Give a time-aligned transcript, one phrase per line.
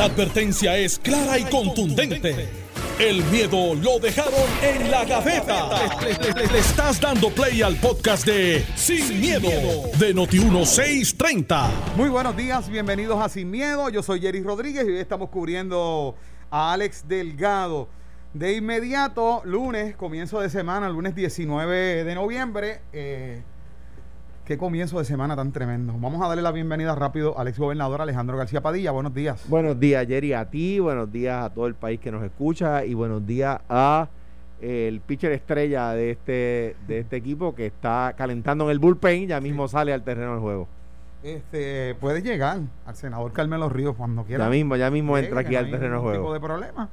[0.00, 2.48] La advertencia es clara y contundente.
[2.98, 5.68] El miedo lo dejaron en la gaveta.
[6.00, 9.50] Le, estás dando play al podcast de Sin, miedo,
[9.98, 11.68] de Noti1630.
[11.98, 13.90] Muy buenos días, bienvenidos a Sin Miedo.
[13.90, 16.14] Yo soy Jerry Rodríguez y hoy estamos cubriendo
[16.50, 17.90] a Alex Delgado.
[18.32, 22.80] De inmediato, lunes, comienzo de semana, lunes 19 de noviembre.
[22.94, 23.42] Eh,
[24.50, 25.92] Qué comienzo de semana tan tremendo.
[25.96, 28.90] Vamos a darle la bienvenida rápido al ex gobernador Alejandro García Padilla.
[28.90, 29.48] Buenos días.
[29.48, 32.94] Buenos días, Jerry, a ti, buenos días a todo el país que nos escucha y
[32.94, 34.08] buenos días a
[34.60, 39.40] el pitcher estrella de este, de este equipo que está calentando en el bullpen, ya
[39.40, 40.66] mismo sale al terreno del juego.
[41.22, 44.46] Este, puede llegar al senador Carmelo Ríos cuando quiera.
[44.46, 46.22] Ya mismo, ya mismo entra aquí al terreno del juego.
[46.24, 46.88] tipo de problema.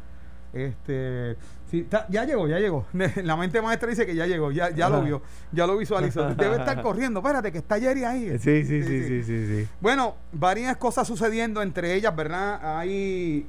[0.54, 1.36] Este,
[1.70, 2.86] sí, ya llegó, ya llegó.
[3.24, 5.22] La mente maestra dice que ya llegó, ya, ya lo vio,
[5.52, 6.24] ya lo visualizó.
[6.36, 7.20] Debe estar corriendo.
[7.20, 8.40] Espérate, que está Jerry ahí.
[8.40, 12.78] Sí sí sí, sí, sí, sí, Bueno, varias cosas sucediendo, entre ellas, ¿verdad?
[12.80, 13.46] Hay.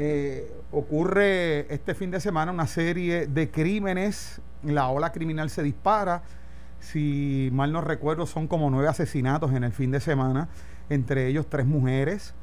[0.00, 4.40] Eh, ocurre este fin de semana una serie de crímenes.
[4.62, 6.22] La ola criminal se dispara.
[6.80, 10.48] Si mal no recuerdo, son como nueve asesinatos en el fin de semana,
[10.88, 12.34] entre ellos tres mujeres.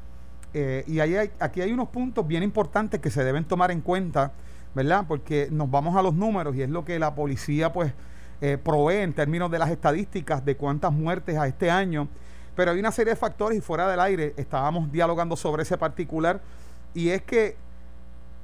[0.52, 3.80] Eh, y ahí hay, aquí hay unos puntos bien importantes que se deben tomar en
[3.80, 4.32] cuenta,
[4.76, 5.06] ¿verdad?
[5.08, 7.94] Porque nos vamos a los números y es lo que la policía pues
[8.42, 12.08] eh, provee en términos de las estadísticas de cuántas muertes a este año.
[12.54, 16.42] Pero hay una serie de factores y fuera del aire estábamos dialogando sobre ese particular
[16.92, 17.56] y es que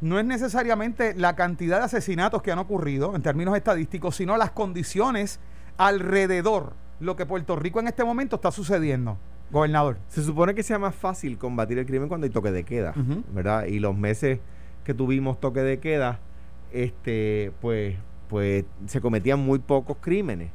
[0.00, 4.52] no es necesariamente la cantidad de asesinatos que han ocurrido en términos estadísticos, sino las
[4.52, 5.38] condiciones
[5.76, 9.18] alrededor, lo que Puerto Rico en este momento está sucediendo.
[9.50, 9.98] Gobernador.
[10.08, 12.94] Se supone que sea más fácil combatir el crimen cuando hay toque de queda,
[13.34, 13.66] ¿verdad?
[13.66, 14.40] Y los meses
[14.84, 16.18] que tuvimos toque de queda,
[16.72, 17.96] este, pues,
[18.28, 20.50] pues se cometían muy pocos crímenes.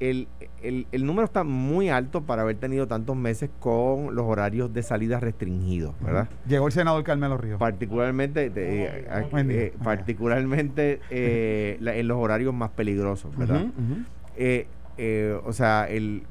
[0.00, 0.28] El,
[0.60, 5.18] el, número está muy alto para haber tenido tantos meses con los horarios de salida
[5.18, 6.28] restringidos, ¿verdad?
[6.46, 7.58] Llegó el senador Carmelo Ríos.
[7.58, 13.66] Particularmente, eh, eh, particularmente eh, en los horarios más peligrosos, ¿verdad?
[15.46, 16.24] o sea, el,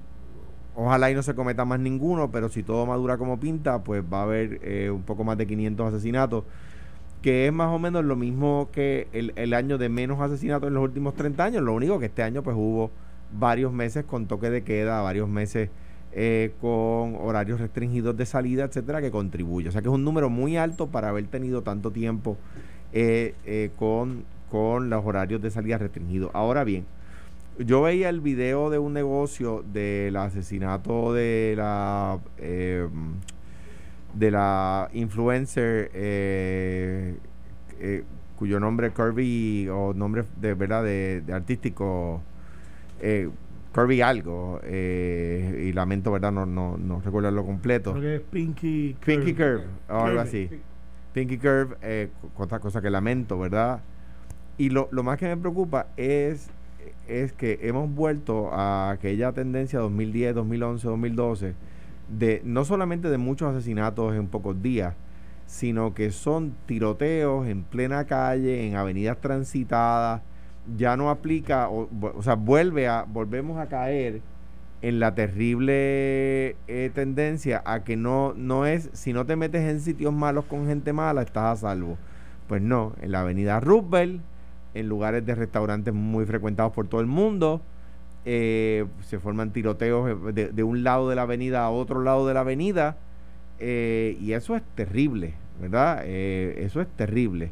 [0.76, 4.22] Ojalá y no se cometa más ninguno, pero si todo madura como pinta, pues va
[4.22, 6.46] a haber eh, un poco más de 500 asesinatos,
[7.24, 10.84] que es más o menos lo mismo que el, año de menos asesinatos en los
[10.84, 11.64] últimos 30 años.
[11.64, 12.92] Lo único que este año pues hubo
[13.32, 15.70] varios meses con toque de queda, varios meses
[16.12, 19.70] eh, con horarios restringidos de salida, etcétera, que contribuye.
[19.70, 22.38] O sea que es un número muy alto para haber tenido tanto tiempo
[22.92, 26.30] eh, con, con los horarios de salida restringidos.
[26.34, 26.86] Ahora bien,
[27.58, 32.88] yo veía el video de un negocio del asesinato de la eh,
[34.14, 37.16] de la influencer eh,
[37.80, 38.04] eh,
[38.36, 42.22] cuyo nombre Kirby o nombre de verdad de, artístico
[43.74, 47.92] Kirby algo y lamento verdad no no no recuerdo lo completo.
[47.92, 50.50] Creo que es Pinky Pinky Curve, o algo así.
[51.14, 53.82] Pinky Curve otra cosa que lamento verdad
[54.58, 56.50] y lo, lo más que me preocupa es
[57.08, 61.56] es que hemos vuelto a aquella tendencia 2010, 2011, 2012
[62.18, 64.96] de no solamente de muchos asesinatos en pocos días,
[65.46, 70.22] sino que son tiroteos en plena calle, en avenidas transitadas,
[70.78, 74.22] ya no aplica, o, sea, vuelve a, volvemos a caer
[74.82, 79.80] en la terrible eh, tendencia a que no, no es, si no te metes en
[79.80, 81.98] sitios malos con gente mala, estás a salvo.
[82.48, 84.22] Pues no, en la avenida Roosevelt,
[84.74, 87.62] en lugares de restaurantes muy frecuentados por todo el mundo.
[88.26, 92.42] Eh, se forman tiroteos de, un lado de la avenida a otro lado de la
[92.42, 92.98] avenida.
[93.60, 96.04] Eh, y eso es terrible, ¿verdad?
[96.06, 97.52] Eh, eso es terrible.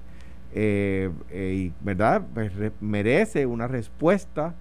[0.53, 2.23] y, ¿verdad?
[2.33, 2.51] Pues
[2.81, 4.55] merece una respuesta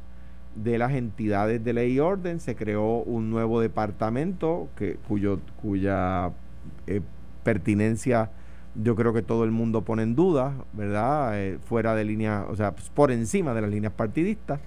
[0.55, 2.41] de las entidades de ley y orden.
[2.41, 6.33] Se creó un nuevo departamento que, cuyo, cuya
[7.43, 8.31] pertinencia
[8.75, 11.41] yo creo que todo el mundo pone en duda, ¿verdad?
[11.41, 14.61] Eh, fuera de línea, o sea, pues, por encima de las líneas partidistas.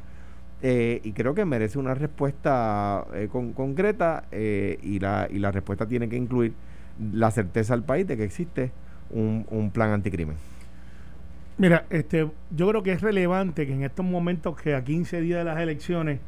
[0.65, 6.07] Eh, y creo que merece una respuesta eh, concreta y, la, y la respuesta tiene
[6.07, 6.53] que incluir
[7.11, 8.71] la certeza al país de que existe
[9.11, 10.37] un, un plan anticrimen.
[11.57, 15.39] Mira, este, yo creo que es relevante que en estos momentos que a 15 días
[15.39, 16.19] de las elecciones,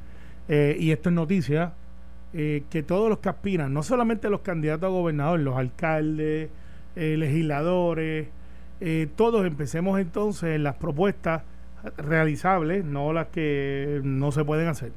[0.47, 1.73] y esto es noticia,
[2.33, 6.49] que todos los que aspiran, no solamente los candidatos a gobernador, los alcaldes,
[6.95, 8.29] eh, legisladores,
[8.79, 11.43] eh, todos empecemos entonces en las propuestas
[11.97, 14.91] realizables, no las que no se pueden hacer,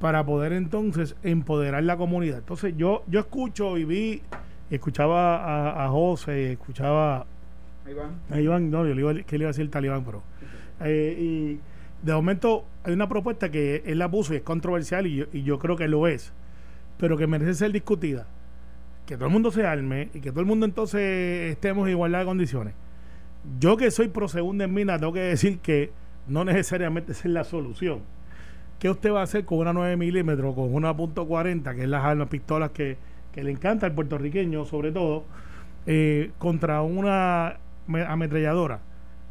[0.00, 2.38] para poder entonces empoderar la comunidad.
[2.38, 4.22] Entonces yo, yo escucho y vi,
[4.70, 7.26] escuchaba a, José, escuchaba
[8.30, 10.22] a Iván, no, yo le iba, que le iba a decir talibán, pero...
[10.80, 11.60] Eh, y
[12.06, 15.42] de momento hay una propuesta que él la puso y es controversial y yo, y
[15.42, 16.32] yo creo que lo es,
[16.96, 18.26] pero que merece ser discutida
[19.08, 22.20] que todo el mundo se arme y que todo el mundo entonces estemos en igualdad
[22.20, 22.74] de condiciones.
[23.58, 25.90] Yo que soy pro segunda enmienda, tengo que decir que
[26.26, 28.00] no necesariamente es la solución.
[28.78, 32.04] ¿Qué usted va a hacer con una 9 milímetros, con una .40, que es las
[32.04, 32.96] armas, pistolas que,
[33.32, 35.24] que le encanta al puertorriqueño, sobre todo,
[35.86, 37.56] eh, contra una
[37.88, 38.80] ametralladora?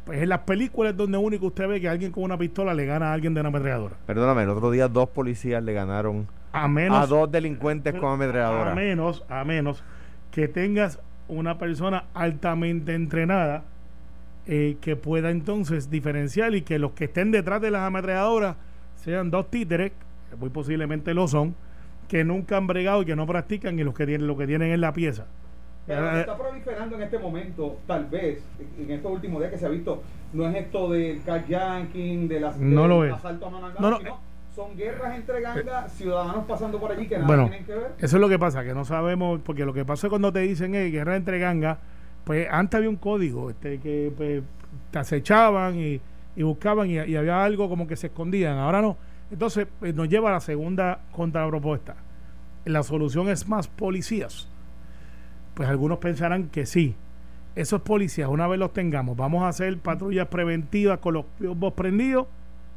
[0.04, 2.84] Pues en las películas es donde único usted ve que alguien con una pistola le
[2.84, 3.96] gana a alguien de una ametralladora.
[4.04, 8.72] Perdóname, el otro día dos policías le ganaron a, menos, a dos delincuentes con ametralladora.
[8.72, 9.82] A menos, a menos
[10.30, 13.64] que tengas una persona altamente entrenada
[14.50, 18.56] eh, que pueda entonces diferenciar y que los que estén detrás de las ametralladoras
[18.96, 19.92] sean dos títeres,
[20.30, 21.54] que muy posiblemente lo son,
[22.08, 24.72] que nunca han bregado y que no practican y los que tienen lo que tienen
[24.72, 25.26] en la pieza.
[25.86, 28.42] Pero lo que está proliferando en este momento, tal vez,
[28.78, 30.02] en estos últimos días que se ha visto,
[30.32, 34.18] no es esto del kayaking, de las no lo asalto a mano no, no, sino
[34.54, 37.92] son guerras entre gangas, ciudadanos pasando por allí que nada tienen que ver.
[37.98, 40.74] Eso es lo que pasa, que no sabemos, porque lo que pasa cuando te dicen
[40.74, 41.78] hey, guerra entre gangas,
[42.28, 44.42] pues antes había un código este que pues,
[44.90, 45.98] te acechaban y,
[46.42, 48.58] buscaban y, había algo como que se escondían.
[48.58, 48.98] Ahora no.
[49.30, 51.96] Entonces pues, nos lleva a la segunda contrapropuesta.
[52.66, 54.46] La solución es más policías.
[55.54, 56.96] Pues algunos pensarán que sí.
[57.54, 62.26] Esos policías, una vez los tengamos, vamos a hacer patrullas preventivas con los piobos prendidos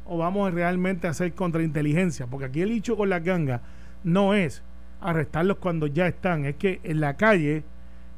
[0.06, 2.26] o vamos realmente a hacer contrainteligencia.
[2.26, 3.60] Porque aquí el hecho con la ganga
[4.02, 4.62] no es
[5.02, 7.64] arrestarlos cuando ya están, es que en la calle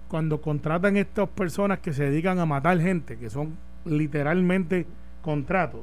[0.08, 4.86] cuando contratan estas personas que se dedican a matar gente, que son literalmente
[5.22, 5.82] contratos,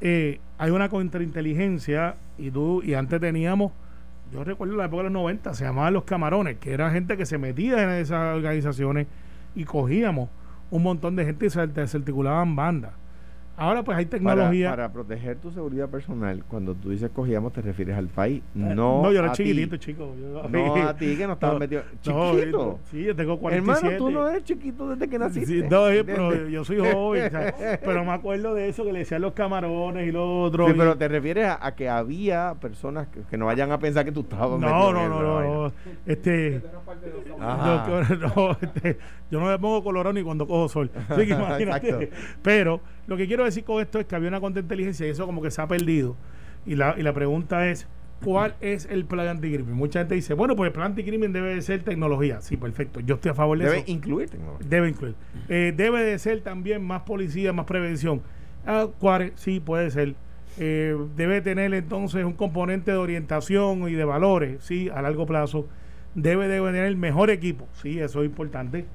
[0.00, 3.72] eh, hay una contrainteligencia y tú y antes teníamos,
[4.32, 7.26] yo recuerdo la época de los 90, se llamaban los camarones, que era gente que
[7.26, 9.06] se metía en esas organizaciones
[9.54, 10.28] y cogíamos
[10.70, 12.92] un montón de gente y se, se articulaban bandas.
[13.56, 14.70] Ahora pues hay tecnología.
[14.70, 19.02] Para, proteger tu seguridad personal, cuando tú dices cogíamos, te refieres al país, eh, no.
[19.02, 20.14] No, yo era chiquitito, chico.
[20.50, 21.82] no a ti que no estabas metido.
[22.02, 22.78] Chiquito.
[22.90, 23.86] sí, yo tengo 47.
[23.86, 25.68] Hermano, tú no eres chiquito desde que naciste.
[25.68, 27.30] no, pero yo soy joven.
[27.84, 30.68] pero me acuerdo de eso que le decían los camarones y los otros.
[30.68, 34.20] Sí, pero te refieres a, que había personas que, no vayan a pensar que tú
[34.20, 35.20] estabas No, no, no,
[35.68, 35.72] no,
[36.04, 36.62] Este.
[38.20, 38.98] Yo, este,
[39.30, 40.90] yo no me pongo colorado ni cuando cojo sol.
[41.08, 42.10] Así que imagínate.
[42.42, 45.42] Pero lo que quiero decir con esto es que había una contrainteligencia y eso como
[45.42, 46.16] que se ha perdido.
[46.64, 47.86] Y la, y la pregunta es,
[48.24, 49.74] ¿cuál es el plan anticrimen?
[49.74, 52.40] Mucha gente dice, bueno, pues el plan anticrimen debe de ser tecnología.
[52.40, 53.00] Sí, perfecto.
[53.00, 53.74] Yo estoy a favor de eso.
[53.74, 54.66] Debe incluir tecnología.
[54.68, 55.14] Debe incluir.
[55.48, 58.22] Eh, debe de ser también más policía, más prevención.
[58.64, 58.88] Ah,
[59.36, 60.14] sí, puede ser.
[60.58, 65.68] Eh, debe tener entonces un componente de orientación y de valores, sí, a largo plazo.
[66.14, 68.86] Debe de tener el mejor equipo, sí, eso es importante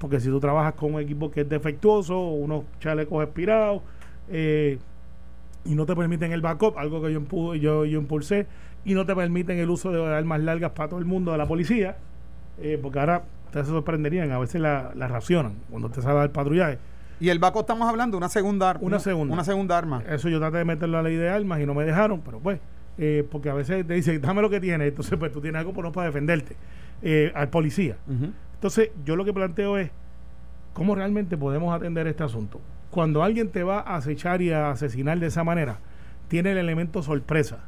[0.00, 3.82] porque si tú trabajas con un equipo que es defectuoso, unos chalecos expirados,
[4.30, 4.78] eh,
[5.64, 8.46] y no te permiten el backup, algo que yo, yo, yo impulsé,
[8.82, 11.46] y no te permiten el uso de armas largas para todo el mundo de la
[11.46, 11.98] policía,
[12.62, 16.78] eh, porque ahora ustedes se sorprenderían, a veces la, racionan cuando te sale el patrullaje.
[17.20, 19.34] Y el backup estamos hablando de una segunda Una segunda.
[19.34, 20.02] Una segunda arma.
[20.08, 22.38] Eso yo traté de meterlo a la ley de armas y no me dejaron, pero
[22.38, 22.58] pues,
[22.96, 25.74] eh, porque a veces te dicen, dame lo que tienes, entonces pues tú tienes algo
[25.74, 26.56] por no para defenderte
[27.34, 27.96] al policía.
[28.60, 29.90] Entonces, yo lo que planteo es,
[30.74, 32.60] ¿cómo realmente podemos atender este asunto?
[32.90, 35.78] Cuando alguien te va a acechar y a asesinar de esa manera,
[36.28, 37.60] tiene el elemento sorpresa.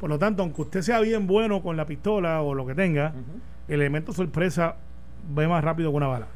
[0.00, 3.12] Por lo tanto, aunque usted sea bien bueno con la pistola o lo que tenga,
[3.68, 4.76] el elemento sorpresa
[5.28, 6.28] ve más rápido que una bala.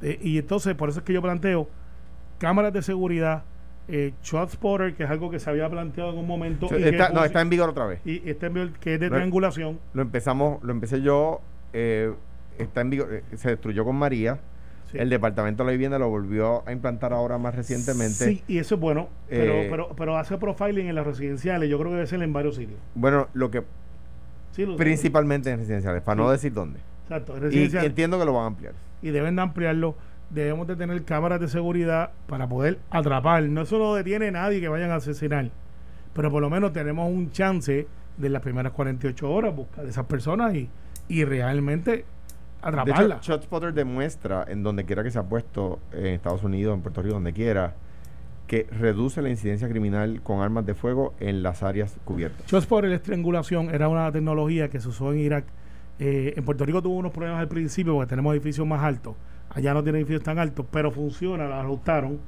[0.00, 1.68] Eh, y entonces, por eso es que yo planteo
[2.38, 3.42] cámaras de seguridad,
[3.86, 6.68] eh, shot spotter, que es algo que se había planteado en un momento.
[6.70, 8.00] no, está en vigor otra vez.
[8.06, 9.78] Y está en vigor, que es de triangulación.
[9.92, 11.42] Lo empezamos, lo empecé yo
[11.74, 12.14] eh,
[12.58, 14.38] está en eh, se destruyó con María.
[14.92, 18.26] El Departamento de la Vivienda lo volvió a implantar ahora más recientemente.
[18.26, 21.78] Sí, y eso es bueno, pero, eh, pero, pero hace profiling en las residenciales, yo
[21.78, 22.78] creo que debe ser en varios sitios.
[22.94, 23.62] Bueno, lo que...
[24.76, 26.78] principalmente en residenciales, para no decir dónde.
[27.04, 28.74] Exacto, y entiendo que lo van a ampliar.
[29.00, 29.96] Y deben de ampliarlo.
[30.30, 33.42] Debemos de tener cámaras de seguridad para poder atrapar.
[33.44, 35.50] No eso no detiene nadie que vayan a asesinar,
[36.14, 40.06] pero por lo menos tenemos un chance de las primeras 48 horas buscar a esas
[40.06, 40.68] personas y,
[41.08, 42.04] y realmente
[42.62, 43.20] atraparla.
[43.20, 47.14] ShotSpotter demuestra en donde quiera que se ha puesto, en Estados Unidos, en Puerto Rico,
[47.14, 47.74] donde quiera,
[48.46, 52.46] que reduce la incidencia criminal con armas de fuego en las áreas cubiertas.
[52.46, 55.44] ShotSpotter, la estrangulación, era una tecnología que se usó en Irak.
[55.98, 59.14] Eh, en Puerto Rico tuvo unos problemas al principio porque tenemos edificios más altos.
[59.50, 62.18] Allá no tiene edificios tan altos, pero funciona, la ajustaron.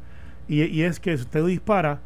[0.47, 2.01] Y, es que si usted dispara,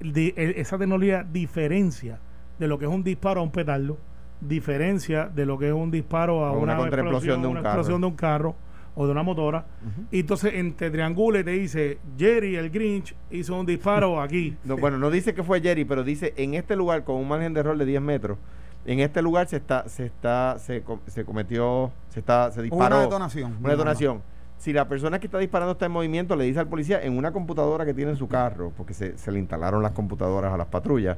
[0.00, 2.18] esa tecnología diferencia
[2.58, 3.98] de lo que es un disparo a un petardo
[4.40, 7.84] diferencia de lo que es un disparo a una, explosión, de un, carro.
[7.84, 8.56] de un carro
[8.94, 9.64] o de una motora.
[10.10, 14.56] Y entonces entre triangule te dice, Jerry, el Grinch, hizo un disparo aquí.
[14.64, 17.54] No, bueno, no dice que fue Jerry, pero dice en este lugar con un margen
[17.54, 18.38] de error de 10 metros,
[18.84, 22.96] En este lugar se está, se está, se, se cometió, se está, se disparó.
[22.96, 23.56] Una detonación.
[23.60, 24.22] Una detonación.
[24.58, 27.32] Si la persona que está disparando está en movimiento, le dice al policía en una
[27.32, 30.66] computadora que tiene en su carro, porque se, se le instalaron las computadoras a las
[30.66, 31.16] patrullas,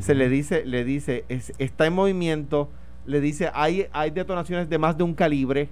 [0.00, 2.68] se le dice, le dice, es, está en movimiento,
[3.06, 5.70] le dice, hay, hay detonaciones de más de un calibre.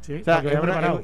[0.00, 0.42] o sea,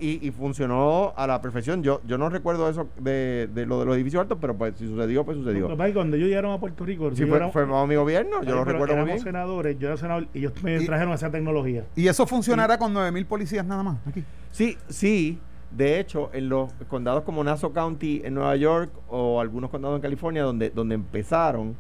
[0.00, 1.82] y, funcionó a la perfección.
[1.82, 4.87] Yo yo no recuerdo eso de, de lo de los edificios altos, pero pues si
[4.87, 5.66] sucedió, pues sucedió.
[5.76, 9.06] cuando ellos llegaron a Puerto Rico, sí, fue, fue mi gobierno, yo lo recuerdo muy
[9.06, 9.20] bien.
[9.20, 11.85] senadores, yo era senador y ellos me trajeron esa tecnología.
[11.96, 14.23] ¿Y eso funcionará con 9 mil policías nada más aquí?
[14.52, 15.40] Sí, sí.
[15.76, 20.02] De hecho, en los condados como Nassau County en Nueva York o algunos condados en
[20.02, 21.76] California donde, donde empezaron,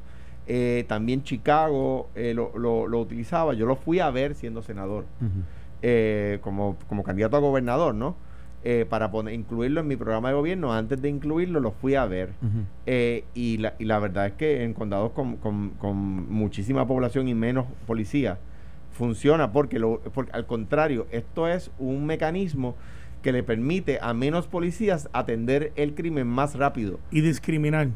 [0.46, 3.54] eh, también Chicago eh, lo, lo, utilizaba.
[3.54, 5.06] Yo lo fui a ver siendo senador,
[5.80, 8.16] eh, como, como candidato a gobernador, ¿no?
[8.90, 10.72] para poner, incluirlo en mi programa de gobierno.
[10.72, 12.32] Antes de incluirlo, lo fui a ver.
[12.84, 17.66] y, la, y la verdad es que en condados con, con, muchísima población y menos
[17.86, 18.40] policía,
[18.90, 22.74] funciona porque, lo, porque, al contrario, esto es un mecanismo
[23.22, 27.00] que le permite a menos policías atender el crimen más rápido.
[27.10, 27.88] Y discriminar.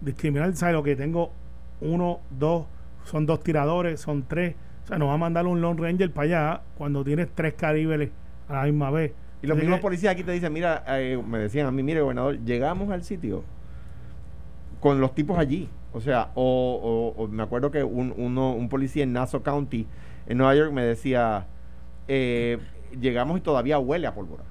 [0.00, 1.32] Discriminar, ¿sabes lo que tengo?
[1.80, 2.66] uno, dos,
[3.04, 4.54] son dos tiradores, son tres.
[4.84, 8.10] O sea, nos va a mandar un Lone Ranger para allá cuando tienes tres caríbeles
[8.48, 9.12] a la misma vez.
[9.42, 12.38] Y los mismos policías aquí te dicen, mira, eh, me decían a mí, mire, gobernador,
[12.44, 13.42] llegamos al sitio
[14.80, 15.68] con los tipos allí.
[15.92, 19.86] O sea, o, me acuerdo que un, uno, un policía en Nassau County,
[20.26, 21.46] en Nueva York, me decía,
[22.06, 22.58] eh,
[22.98, 24.44] llegamos y todavía huele a pólvora.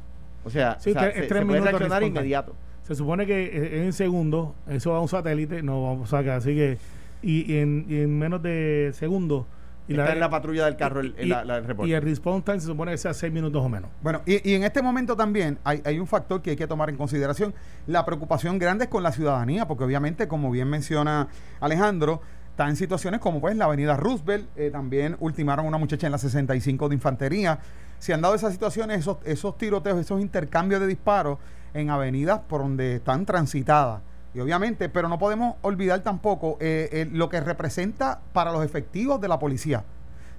[0.44, 2.56] O sea, se, puede reaccionar inmediato.
[2.84, 6.38] Se supone que eh, en segundos, eso va a un satélite, no vamos a sacar,
[6.38, 6.78] así que
[7.22, 9.46] y, en, menos de segundos.
[9.88, 12.98] Y Está en la patrulla del carro el, y, el response time se supone que
[13.00, 13.90] sea seis minutos o menos.
[14.04, 16.96] Bueno, y, en este momento también hay, hay, un factor que hay que tomar en
[16.96, 17.56] consideración.
[17.88, 21.28] La preocupación grande es con la ciudadanía, porque obviamente, como bien menciona
[21.60, 26.08] Alejandro, está en situaciones como pues la avenida Roosevelt, eh, también ultimaron a una muchacha
[26.08, 27.60] en la 65 de infantería.
[28.00, 31.38] Se han dado esas situaciones, esos, esos tiroteos, esos intercambios de disparos
[31.74, 34.02] en avenidas por donde están transitadas.
[34.34, 39.20] Y obviamente, pero no podemos olvidar tampoco eh, eh, lo que representa para los efectivos
[39.20, 39.84] de la policía.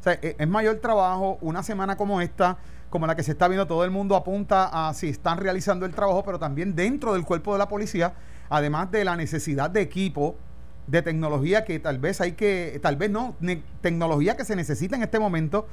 [0.00, 3.49] O sea, eh, es mayor trabajo una semana como esta, como la que se está
[3.49, 7.25] viendo, todo el mundo apunta a si están realizando el trabajo, pero también dentro del
[7.25, 8.14] cuerpo de la policía,
[8.49, 10.37] además de la necesidad de equipo,
[10.87, 13.37] de tecnología que tal vez hay que, tal vez no,
[13.81, 15.67] tecnología que se necesita en este momento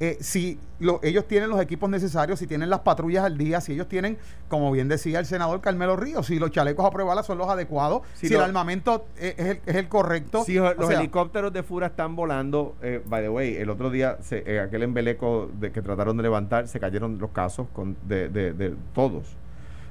[0.00, 0.60] eh, si
[1.02, 4.16] ellos tienen los equipos necesarios, si tienen las patrullas al día, si ellos tienen,
[4.48, 8.02] como bien decía el senador Carmelo Ríos, si los chalecos a prueba son los adecuados,
[8.14, 10.44] si, el armamento es, el, correcto.
[10.44, 14.60] Si los helicópteros de Fura están volando, eh, by the way, el otro día, eh,
[14.60, 19.36] aquel embeleco de, que trataron de levantar, se cayeron los casos con, de, de, todos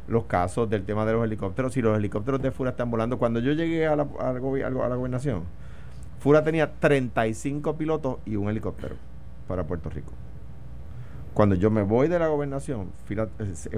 [0.08, 1.74] los casos del tema de los helicópteros.
[1.74, 4.40] Si los helicópteros de Fura están volando, cuando yo llegué a la, a la
[4.96, 5.44] gobernación,
[6.20, 8.96] Fura tenía 35 pilotos y un helicóptero
[9.48, 10.14] para Puerto Rico.
[11.34, 12.90] Cuando yo me voy de la gobernación,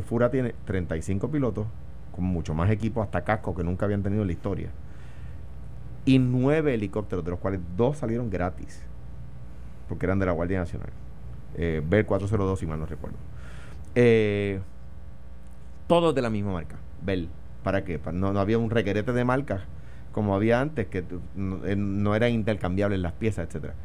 [0.05, 1.67] Fura tiene 35 pilotos,
[2.15, 4.69] con mucho más equipo, hasta casco que nunca habían tenido en la historia.
[6.05, 8.81] Y nueve helicópteros, de los cuales dos salieron gratis,
[9.87, 10.89] porque eran de la Guardia Nacional.
[11.55, 13.17] Eh, Bell 402, si mal no recuerdo.
[13.93, 14.61] Eh,
[15.87, 17.27] todos de la misma marca, Bell.
[17.63, 17.99] ¿Para qué?
[18.13, 19.65] no, no había un requerete de marca
[20.13, 21.03] como había antes, que
[21.35, 23.75] no, eh, no eran intercambiables las piezas, etcétera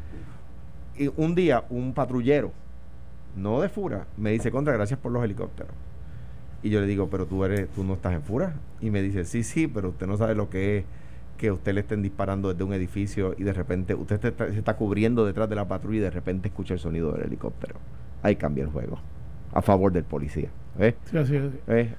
[0.96, 2.52] y un día un patrullero,
[3.36, 5.72] no de Fura, me dice, contra, gracias por los helicópteros.
[6.62, 8.54] Y yo le digo, pero tú eres, tú no estás en Fura.
[8.80, 10.84] Y me dice, sí, sí, pero usted no sabe lo que es
[11.36, 15.26] que usted le estén disparando desde un edificio y de repente usted se está, cubriendo
[15.26, 17.74] detrás de la patrulla y de repente escucha el sonido del helicóptero.
[18.22, 18.98] Ahí cambia el juego.
[19.52, 20.48] A favor del policía.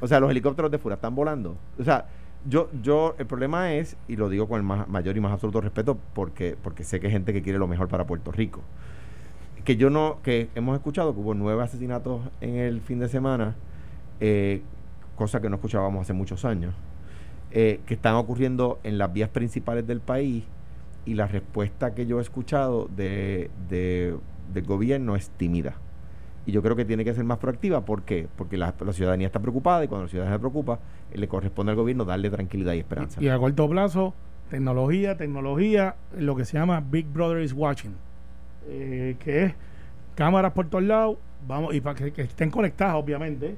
[0.02, 1.58] O sea, los helicópteros de Fura están volando.
[1.80, 2.06] O sea,
[2.48, 5.98] yo, yo, el problema es, y lo digo con el mayor y más absoluto respeto,
[6.14, 8.62] porque, porque sé que hay gente que quiere lo mejor para Puerto Rico.
[9.64, 13.56] Que yo no, que hemos escuchado que hubo nueve asesinatos en el fin de semana,
[14.20, 14.62] eh,
[15.16, 16.75] cosa que no escuchábamos hace muchos años,
[17.52, 20.44] eh, que están ocurriendo en las vías principales del país,
[21.06, 24.18] y la respuesta que yo he escuchado de, de,
[24.54, 25.75] del gobierno es tímida.
[26.46, 27.82] Y yo creo que tiene que ser más proactiva.
[27.82, 28.28] ¿Por qué?
[28.36, 30.80] Porque la, ciudadanía está preocupada y cuando la ciudadanía se preocupa,
[31.14, 33.22] le corresponde al gobierno darle tranquilidad y esperanza.
[33.22, 34.14] Y, a corto plazo,
[34.50, 37.96] tecnología, tecnología, lo que se llama Big Brother is Watching,
[38.68, 39.54] eh, que es
[40.16, 43.56] cámaras por todos lados, vamos, y para que, estén conectadas, obviamente,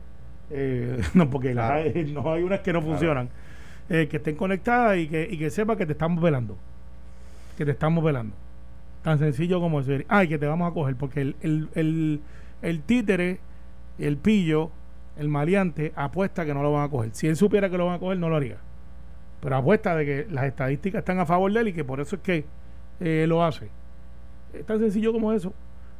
[0.49, 3.29] eh, no porque no hay unas que no funcionan,
[3.89, 6.55] eh, que estén conectadas y que, y que sepa que te estamos velando,
[7.57, 8.33] que te estamos velando.
[9.03, 12.21] Tan sencillo como decir, ay, que te vamos a coger, porque el, el el
[12.83, 13.39] títere,
[13.99, 14.71] el pillo,
[15.17, 17.11] el maleante apuesta que no lo van a coger.
[17.13, 18.57] Si él supiera que lo van a coger, no lo haría.
[19.41, 22.15] Pero apuesta de que las estadísticas están a favor de él y que por eso
[22.15, 22.45] es que
[22.99, 23.69] eh, lo hace.
[24.53, 25.53] Es tan sencillo como eso.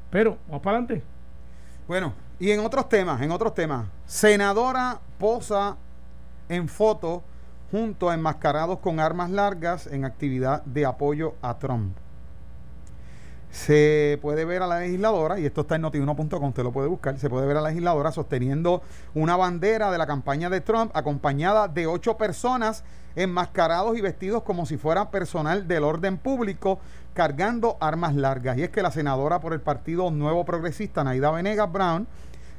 [0.10, 1.04] Pero, vamos para adelante.
[1.88, 5.78] Bueno, y en otros temas, en otros temas, senadora posa
[6.50, 7.24] en foto
[7.72, 11.96] junto a enmascarados con armas largas en actividad de apoyo a Trump.
[13.52, 17.18] Se puede ver a la legisladora, y esto está en notiuno.com, usted lo puede buscar,
[17.18, 18.82] se puede ver a la legisladora sosteniendo
[19.14, 22.84] una bandera de la campaña de Trump acompañada de ocho personas
[23.16, 26.80] enmascarados y vestidos como si fuera personal del orden público
[27.14, 28.58] cargando armas largas.
[28.58, 32.08] Y es que la senadora por el Partido Nuevo Progresista, Naida Venegas Brown,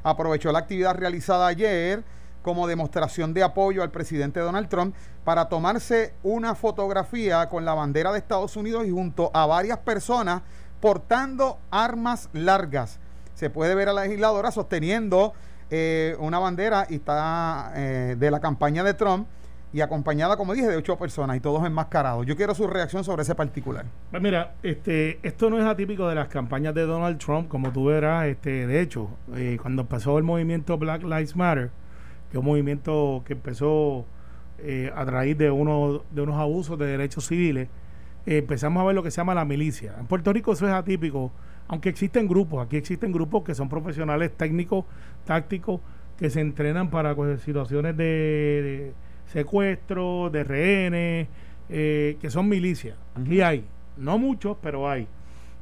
[0.03, 2.03] aprovechó la actividad realizada ayer
[2.43, 8.11] como demostración de apoyo al presidente Donald Trump para tomarse una fotografía con la bandera
[8.11, 10.43] de Estados Unidos y junto a varias personas
[10.81, 13.01] portando armas largas.
[13.35, 15.33] Se puede ver a la legisladora sosteniendo
[15.71, 19.29] eh, una bandera y está eh, de la campaña de Trump
[19.73, 22.25] y acompañada, como dije, de ocho personas y todos enmascarados.
[22.27, 23.85] Yo quiero su reacción sobre ese particular.
[24.11, 27.87] Pues mira, este, esto no es atípico de las campañas de Donald Trump, como tú
[27.87, 31.71] verás, este, de hecho, eh, cuando empezó el movimiento Black Lives Matter,
[32.31, 34.07] que es un movimiento que empezó
[34.59, 37.69] eh, a raíz de, uno, de unos abusos de derechos civiles,
[38.27, 39.95] eh, empezamos a ver lo que se llama la milicia.
[39.99, 41.33] En Puerto Rico eso es atípico,
[41.69, 44.85] aunque existen grupos, aquí existen grupos que son profesionales técnicos,
[45.25, 45.81] tácticos,
[46.19, 48.93] que se entrenan para situaciones de
[49.27, 51.29] secuestros, de rehenes,
[51.69, 52.97] eh, que son milicias.
[53.15, 53.65] Aquí hay,
[53.97, 55.07] no muchos, pero hay.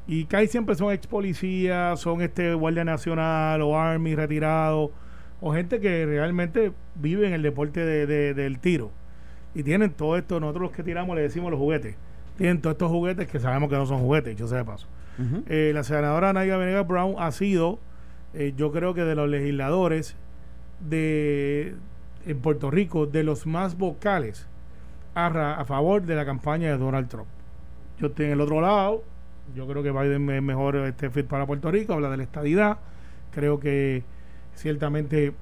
[0.08, 4.92] Y hay siempre son ex policías, son este Guardia Nacional o Army retirado,
[5.40, 8.92] o gente que realmente vive en el deporte de, del tiro.
[9.54, 11.96] Y tienen todo esto, nosotros los que tiramos le decimos los juguetes.
[12.36, 14.86] Tienen todos estos juguetes que sabemos que no son juguetes, yo sé de paso.
[15.46, 17.78] Eh, la senadora Nadia Venegas Brown ha sido,
[18.34, 20.14] eh, yo creo que de los legisladores
[20.80, 21.74] de,
[22.26, 24.46] en Puerto Rico de los más vocales
[25.14, 27.28] a, favor de la campaña de Donald Trump.
[27.98, 29.02] Yo estoy en el otro lado,
[29.54, 32.76] yo creo que Biden es mejor este fit para Puerto Rico, habla de la estadidad,
[33.30, 34.04] creo que
[34.54, 35.32] ciertamente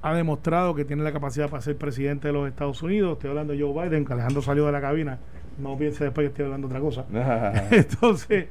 [0.00, 3.12] ha demostrado que tiene la capacidad para ser presidente de los Estados Unidos.
[3.12, 5.18] Estoy hablando de Joe Biden, que Alejandro salió de la cabina.
[5.58, 7.04] No piense después que estoy hablando otra cosa.
[7.70, 8.46] Entonces,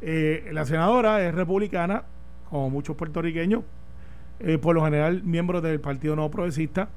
[0.00, 2.04] eh, la senadora es republicana,
[2.50, 3.62] como muchos puertorriqueños,
[4.40, 6.88] eh, por lo general miembros del Partido No Progresista.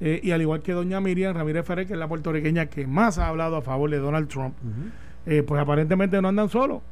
[0.00, 3.18] Eh, y al igual que doña Miriam Ramírez Ferrer, que es la puertorriqueña que más
[3.18, 4.54] ha hablado a favor de Donald Trump,
[5.24, 6.82] pues aparentemente no andan solos.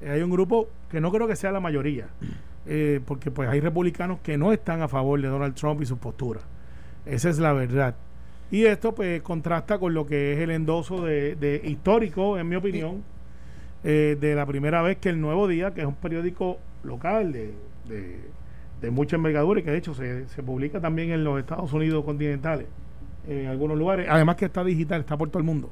[0.00, 2.06] Hay un grupo que no creo que sea la mayoría,
[3.04, 6.40] porque pues hay republicanos que no están a favor de Donald Trump y su postura.
[7.04, 7.96] Esa es la verdad.
[8.50, 13.02] Y esto pues contrasta con lo que es el endoso de, histórico, en mi opinión,
[13.82, 17.54] de la primera vez que el Nuevo Día, que es un periódico local de
[18.80, 22.04] de mucha envergadura y que de hecho se, se publica también en los Estados Unidos
[22.04, 22.66] continentales,
[23.26, 24.06] en algunos lugares.
[24.08, 25.70] Además que está digital, está por todo el mundo.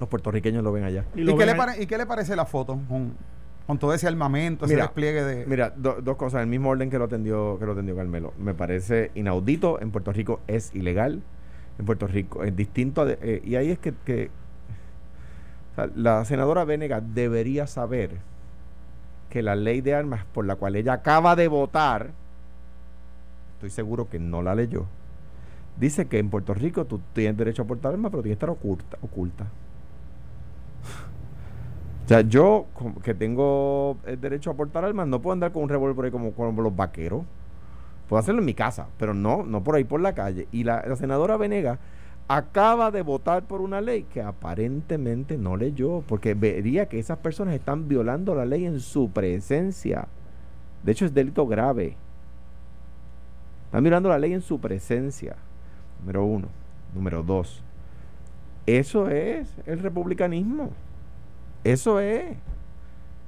[0.00, 1.04] Los puertorriqueños lo ven allá.
[1.14, 5.22] ¿Y, qué, le ¿y qué le parece la foto con, todo ese armamento, ese despliegue
[5.22, 5.46] de...?
[5.46, 8.34] Mira, dos cosas, el mismo orden que lo atendió, que lo atendió Carmelo.
[8.38, 11.22] Me parece inaudito, en Puerto Rico es ilegal,
[11.78, 14.30] en Puerto Rico es distinto, eh, y ahí es que, que
[15.96, 18.18] la senadora Vénega debería saber
[19.28, 22.12] que la ley de armas por la cual ella acaba de votar
[23.54, 24.86] estoy seguro que no la leyó,
[25.78, 28.50] dice que en Puerto Rico tú tienes derecho a portar armas, pero tiene que estar
[28.50, 28.98] oculta.
[29.00, 29.46] oculta.
[32.04, 32.66] O sea, yo
[33.02, 36.60] que tengo el derecho a portar armas, no puedo andar con un revólver como, como
[36.60, 37.22] los vaqueros.
[38.08, 40.46] Puedo hacerlo en mi casa, pero no, no por ahí por la calle.
[40.52, 41.78] Y la, la senadora Venega
[42.28, 47.54] acaba de votar por una ley que aparentemente no leyó, porque vería que esas personas
[47.54, 50.08] están violando la ley en su presencia.
[50.82, 51.96] De hecho, es delito grave.
[53.66, 55.36] Están mirando la ley en su presencia.
[56.00, 56.48] Número uno.
[56.94, 57.62] Número dos.
[58.66, 60.70] Eso es el republicanismo.
[61.64, 62.36] Eso es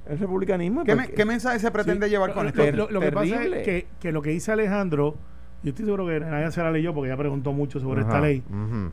[0.09, 0.83] el republicanismo.
[0.83, 2.63] ¿Qué, mensaje se pretende llevar con esto?
[2.71, 5.15] Lo, que pasa es que, lo que dice Alejandro,
[5.63, 8.43] yo estoy seguro que nadie se la leyó porque ya preguntó mucho sobre esta ley.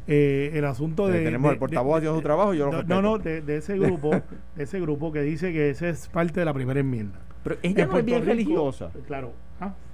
[0.07, 1.25] Eh, el asunto de.
[1.25, 2.55] tenemos el portavoz haciendo su trabajo.
[2.55, 6.09] Yo lo no, no, de, ese grupo, de ese grupo que dice que esa es
[6.09, 7.21] parte de la primera enmienda.
[7.43, 8.91] Pero ella no es bien religiosa.
[9.07, 9.33] Claro.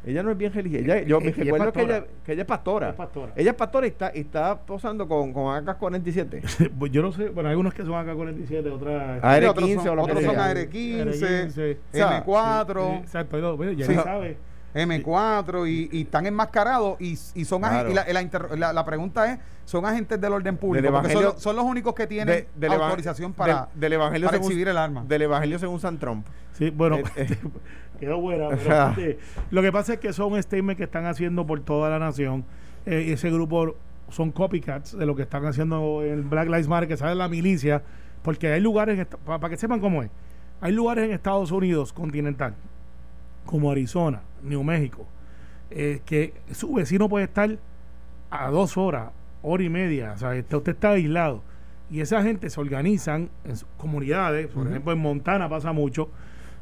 [0.04, 0.84] Ella no es bien religiosa.
[0.84, 2.94] Ella, yo me recuerdo que ella, que ella es pastora.
[3.36, 6.70] Ella es pastora y está, está posando con, con AK-47.
[6.78, 9.22] pues yo no sé, bueno, hay unos que son AK-47, otras.
[9.22, 13.00] AR-15 o Otros son AR-15, M4.
[13.00, 13.94] Exacto, ya sí.
[13.94, 14.36] sabe.
[14.74, 19.84] M4 y, y, están enmascarados y, y son agentes, y la, la, pregunta es son
[19.84, 24.28] agentes del orden público porque son, son, los únicos que tienen autorización para, del, evangelio
[24.28, 25.04] para exhibir el arma.
[25.06, 26.26] del evangelio según San Trump.
[26.52, 27.38] Sí bueno eh, eh.
[28.00, 28.48] quedó buena
[28.96, 29.16] pero
[29.50, 32.44] lo que pasa es que son statements que están haciendo por toda la nación.
[32.86, 33.74] Eh, ese grupo
[34.08, 37.82] son copycats de lo que están haciendo en Black Lives Matter que sale la milicia
[38.22, 40.10] porque hay lugares para que sepan cómo es.
[40.60, 42.54] Hay lugares en Estados Unidos continental,
[43.44, 45.06] como Arizona, New México,
[45.70, 47.58] eh, que su vecino puede estar
[48.30, 49.10] a dos horas,
[49.42, 51.42] hora y media, o sea, usted está aislado.
[51.90, 56.08] Y esa gente se organizan en comunidades, por ejemplo en Montana pasa mucho,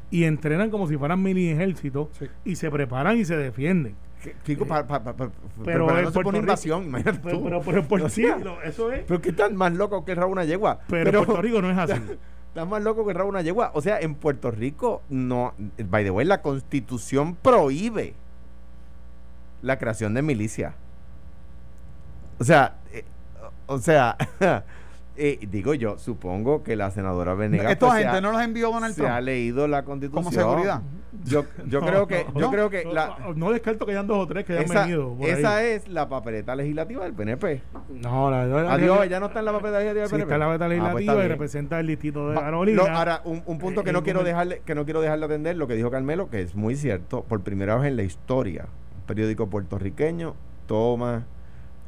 [0.09, 2.09] y entrenan como si fueran mini ejércitos
[2.43, 3.95] y se preparan y se defienden.
[4.43, 5.29] Kiko, eh,
[5.63, 8.25] pero no se pone invasión, imagínate pero, Pero, pero, por sí,
[8.65, 9.03] eso es.
[9.07, 10.79] Pero que están más loco que el una yegua.
[10.89, 12.01] Pero, Puerto Rico no es así.
[12.49, 13.71] Estás más loco que el una yegua.
[13.73, 18.15] O sea, en Puerto Rico, no, by the way, la constitución prohíbe
[19.61, 20.73] la creación de milicia.
[22.39, 23.05] O sea, eh,
[23.67, 24.17] o sea,
[25.21, 27.73] Eh, digo yo, supongo que la senadora Venegas.
[27.73, 29.09] ¿Esta pues, gente no los envió Donald Trump?
[29.09, 30.23] Se ha leído la constitución.
[30.23, 30.81] ¿Como seguridad?
[31.25, 32.25] Yo, yo creo que.
[32.35, 35.17] yo creo que la, no descarto que hayan dos o tres que hayan venido.
[35.21, 37.61] esa es la papeleta legislativa del PNP.
[38.01, 40.23] No, la, la Adiós, ya no está en la papeleta legislativa del PNP.
[40.23, 42.83] está en la papeleta ah, pues legislativa y representa el distrito de Carolina.
[42.93, 45.75] ahora, un, un punto que no, quiero dejarle, que no quiero dejarle atender, lo que
[45.75, 50.35] dijo Carmelo, que es muy cierto, por primera vez en la historia, un periódico puertorriqueño
[50.65, 51.25] toma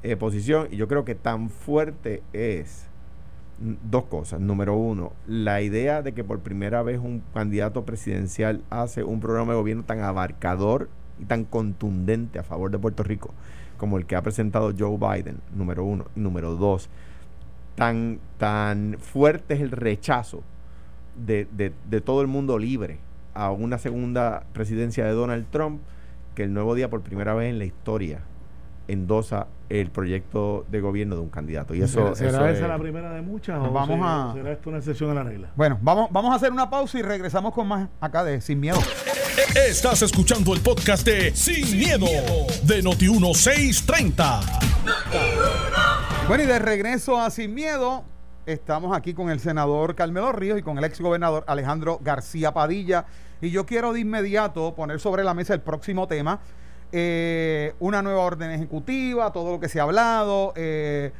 [0.03, 2.90] eh, posición y yo creo que tan fuerte es
[3.83, 4.39] dos cosas.
[4.39, 9.53] Número uno, la idea de que por primera vez un candidato presidencial hace un programa
[9.53, 13.33] de gobierno tan abarcador y tan contundente a favor de Puerto Rico
[13.77, 16.05] como el que ha presentado Joe Biden, número uno.
[16.15, 16.89] Y número dos,
[17.75, 20.43] tan, tan fuerte es el rechazo
[21.15, 22.99] de, de, de todo el mundo libre
[23.33, 25.81] a una segunda presidencia de Donald Trump
[26.35, 28.21] que el nuevo día por primera vez en la historia
[28.87, 31.73] endosa el proyecto de gobierno de un candidato.
[31.73, 35.11] Y eso, ¿Será, esa la primera de muchas o vamos a, será esto una excepción
[35.11, 35.49] a la regla?
[35.55, 38.79] Bueno, vamos, vamos a hacer una pausa y regresamos con más acá de Sin Miedo.
[39.55, 42.05] Estás escuchando el podcast de Sin, miedo,
[42.63, 44.41] de Noti1630.
[46.27, 48.03] Bueno, y de regreso a Sin Miedo,
[48.45, 53.05] estamos aquí con el senador Carmelo Ríos y con el ex gobernador Alejandro García Padilla.
[53.41, 56.41] Y yo quiero de inmediato poner sobre la mesa el próximo tema
[56.91, 61.11] eh, una nueva orden ejecutiva, todo lo que se ha hablado, eh,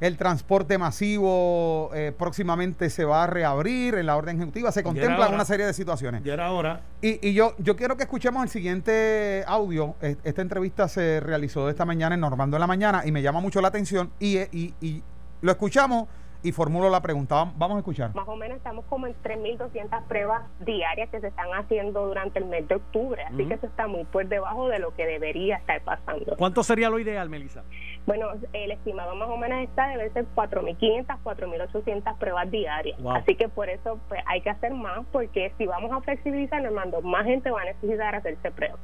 [0.00, 5.28] el transporte masivo eh, próximamente se va a reabrir en la orden ejecutiva, se contempla
[5.28, 6.24] una serie de situaciones.
[6.24, 6.80] Ya era hora.
[7.02, 9.96] Y, y, yo, yo quiero que escuchemos el siguiente audio.
[10.00, 13.60] Esta entrevista se realizó esta mañana en Normando en la Mañana y me llama mucho
[13.60, 15.02] la atención y, y, y
[15.42, 16.08] lo escuchamos
[16.42, 17.52] y formulo la pregunta.
[17.56, 18.14] Vamos a escuchar.
[18.14, 22.46] Más o menos estamos como en 3.200 pruebas diarias que se están haciendo durante el
[22.46, 25.80] mes de octubre, así que eso está muy por debajo de lo que debería estar
[25.82, 26.36] pasando.
[26.36, 27.62] ¿Cuánto sería lo ideal, Melissa?
[28.06, 32.98] Bueno, el estimado más o menos está debe ser 4.500, 4.800 pruebas diarias.
[33.14, 37.02] Así que por eso pues, hay que hacer más, porque si vamos a flexibilizar, mando
[37.02, 38.80] más gente va a necesitar hacerse pruebas.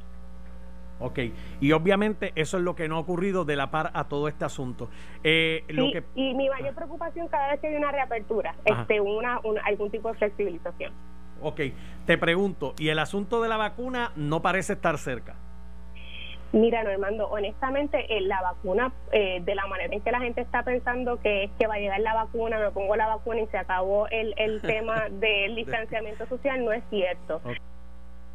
[0.99, 1.19] Ok,
[1.61, 4.45] y obviamente eso es lo que no ha ocurrido de la par a todo este
[4.45, 4.89] asunto.
[5.23, 6.03] Eh, lo que...
[6.15, 10.17] Y mi mayor preocupación cada vez que hay una reapertura, este, una, algún tipo de
[10.17, 10.93] flexibilización.
[11.41, 11.61] Ok,
[12.05, 15.35] te pregunto, ¿y el asunto de la vacuna no parece estar cerca?
[16.53, 20.63] Mira, Normando, honestamente, eh, la vacuna, eh, de la manera en que la gente está
[20.63, 23.57] pensando que es que va a llegar la vacuna, me pongo la vacuna y se
[23.57, 27.41] acabó el, el tema del distanciamiento social, no es cierto.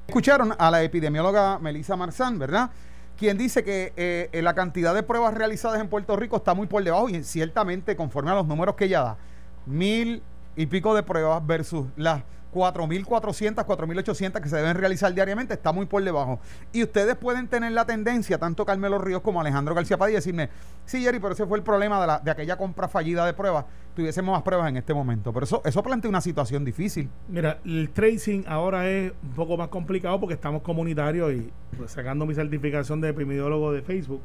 [0.06, 2.70] Escucharon a la epidemióloga Melissa Marzán, ¿verdad?
[3.16, 6.82] Quien dice que eh, la cantidad de pruebas realizadas en Puerto Rico está muy por
[6.82, 9.16] debajo y ciertamente conforme a los números que ella da,
[9.64, 10.22] mil
[10.56, 15.86] y pico de pruebas versus las 4.400, 4.800 que se deben realizar diariamente, está muy
[15.86, 16.40] por debajo.
[16.72, 20.50] Y ustedes pueden tener la tendencia, tanto Carmelo Ríos como Alejandro García Padilla, decirme,
[20.84, 23.64] sí, Jerry, pero ese fue el problema de, la, de aquella compra fallida de pruebas,
[23.94, 25.32] tuviésemos más pruebas en este momento.
[25.32, 27.08] Pero eso, eso plantea una situación difícil.
[27.28, 32.26] Mira, el tracing ahora es un poco más complicado porque estamos comunitarios y pues, sacando
[32.26, 34.20] mi certificación de epidemiólogo de Facebook,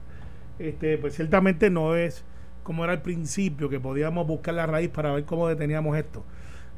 [0.59, 2.25] este, pues ciertamente no es
[2.63, 6.25] como era al principio, que podíamos buscar la raíz para ver cómo deteníamos esto.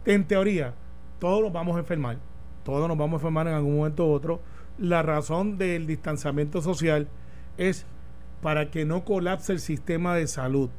[0.05, 0.75] En teoría,
[1.19, 2.17] todos nos vamos a enfermar,
[2.63, 4.41] todos nos vamos a enfermar en algún momento u otro.
[4.77, 7.07] La razón del distanciamiento social
[7.57, 7.85] es
[8.41, 10.69] para que no colapse el sistema de salud.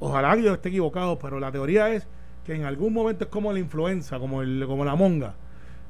[0.00, 2.08] Ojalá yo esté equivocado, pero la teoría es
[2.44, 5.34] que en algún momento es como la influenza, como, el, como la monga,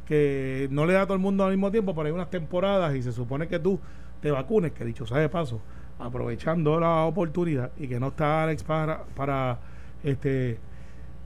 [0.06, 2.94] que no le da a todo el mundo al mismo tiempo, pero hay unas temporadas
[2.94, 3.78] y se supone que tú
[4.20, 5.60] te vacunes, que dicho sea de paso,
[5.98, 9.58] aprovechando la oportunidad y que no está Alex para, para
[10.02, 10.58] este,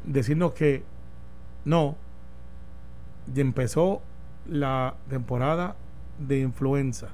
[0.05, 0.83] decirnos que
[1.65, 1.97] no,
[3.35, 4.03] y empezó
[4.47, 5.77] la temporada
[6.19, 7.09] de influenza.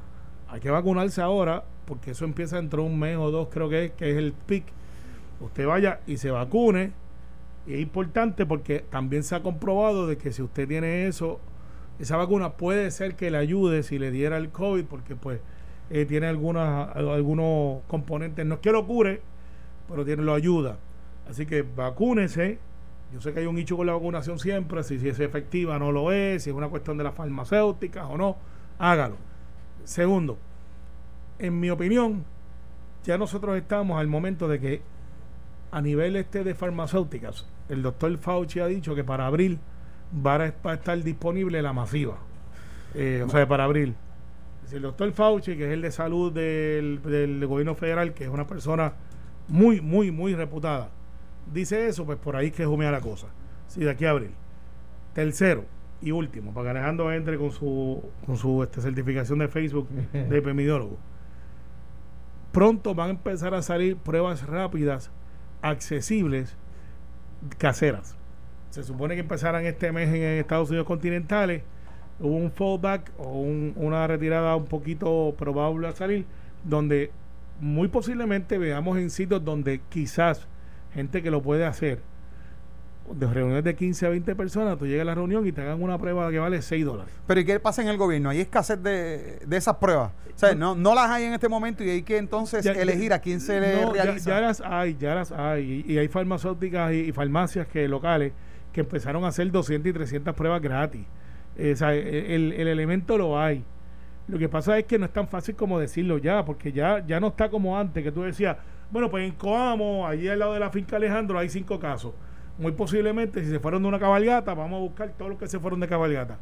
[0.49, 3.87] Hay que vacunarse ahora porque eso empieza dentro de un mes o dos, creo que
[3.87, 4.65] es, que es el pic.
[5.41, 6.93] Usted vaya y se vacune.
[7.67, 11.41] Y es importante porque también se ha comprobado de que si usted tiene eso,
[11.99, 15.41] esa vacuna puede ser que le ayude si le diera el COVID, porque pues
[15.91, 19.23] eh, tiene algunas, algunos componentes, no es que lo cure,
[19.89, 20.79] pero tiene, lo ayuda.
[21.29, 22.59] Así que vacúnese
[23.15, 25.93] Yo sé que hay un nicho con la vacunación siempre, si, si es efectiva no
[25.93, 28.37] lo es, si es una cuestión de las farmacéuticas o no,
[28.77, 29.15] hágalo.
[29.85, 30.37] Segundo,
[31.39, 32.25] en mi opinión,
[33.05, 34.83] ya nosotros estamos al momento de que
[35.71, 39.61] a nivel este de farmacéuticas, el doctor Fauci ha dicho que para abril
[40.27, 42.19] va a estar disponible la masiva.
[42.97, 43.95] Eh, o sea, para abril.
[44.73, 48.49] El doctor Fauci, que es el de salud del, del gobierno federal, que es una
[48.49, 48.95] persona
[49.47, 50.91] muy, muy, muy reputada,
[51.53, 53.29] dice eso, pues por ahí que jumea la cosa.
[53.69, 54.31] Sí, de aquí a abril.
[55.13, 55.65] Tercero
[56.01, 60.21] y último, para que Alejandro entre con su, con su este, certificación de Facebook de
[60.39, 60.99] epidemiólogo.
[62.53, 65.11] Pronto van a empezar a salir pruebas rápidas,
[65.63, 66.57] accesibles,
[67.59, 68.17] caseras.
[68.71, 71.63] Se supone que empezarán este mes en Estados Unidos continentales.
[72.21, 76.27] Hubo un fallback o una retirada un poquito probable a salir,
[76.65, 77.11] donde
[77.61, 80.47] muy posiblemente veamos en sitios donde quizás
[80.95, 82.01] gente que lo puede hacer,
[83.13, 85.83] de reuniones de 15 a 20 personas, tú llegas a la reunión y te hagan
[85.83, 87.13] una prueba que vale 6 dólares.
[87.27, 88.31] Pero ¿y qué pasa en el gobierno?
[88.31, 90.13] ¿Hay escasez de, de esas pruebas?
[90.35, 93.21] O sea, no, no las hay en este momento y hay que entonces elegir a
[93.21, 94.31] quién se le realiza.
[94.31, 95.85] Ya, las hay, ya las hay.
[95.87, 98.33] Y, hay farmacéuticas y, farmacias que locales
[98.73, 101.07] que empezaron a hacer 200 y 300 pruebas gratis.
[101.57, 103.65] Eh, o sea, e, el, el elemento lo hay.
[104.27, 107.21] Lo que pasa es que no es tan fácil como decirlo ya, porque ya, ya
[107.21, 108.57] no está como antes, que tú decías,
[108.91, 112.13] bueno, pues en Coamo, allí al lado de la finca Alejandro, hay cinco casos.
[112.59, 115.59] Muy posiblemente, si se fueron de una cabalgata, vamos a buscar todos los que se
[115.59, 116.39] fueron de cabalgata.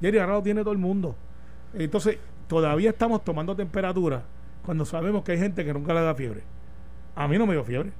[0.00, 1.14] Jerry ahora lo tiene todo el mundo.
[1.74, 2.18] Entonces,
[2.48, 4.22] todavía estamos tomando temperatura
[4.64, 6.42] cuando sabemos que hay gente que nunca le da fiebre.
[7.14, 7.92] A mí no me dio fiebre.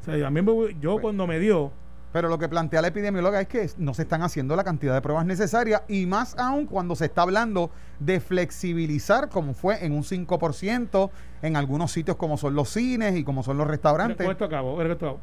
[0.00, 0.40] O sea, a mí
[0.80, 1.72] yo pues cuando me dio,
[2.14, 5.00] pero lo que plantea la epidemióloga es que no se están haciendo la cantidad de
[5.00, 10.04] pruebas necesarias y más aún cuando se está hablando de flexibilizar como fue en un
[10.04, 11.10] 5%
[11.42, 14.28] en algunos sitios como son los cines y como son los restaurantes.
[14.30, 15.18] esto acabo, esto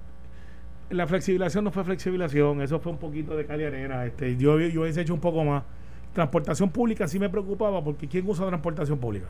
[0.90, 4.06] La flexibilización no fue flexibilización, eso fue un poquito de arena.
[4.06, 5.64] Este, yo, yo hubiese hecho un poco más.
[6.12, 9.28] Transportación pública sí me preocupaba porque ¿quién usa transportación pública?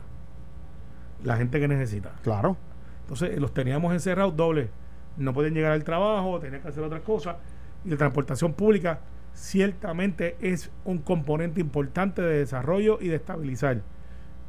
[1.22, 2.10] La gente que necesita.
[2.24, 2.56] Claro.
[3.02, 4.68] Entonces los teníamos encerrados doble.
[5.16, 7.36] No pueden llegar al trabajo, tenían que hacer otras cosas
[7.84, 9.00] y la transportación pública
[9.34, 13.82] ciertamente es un componente importante de desarrollo y de estabilizar.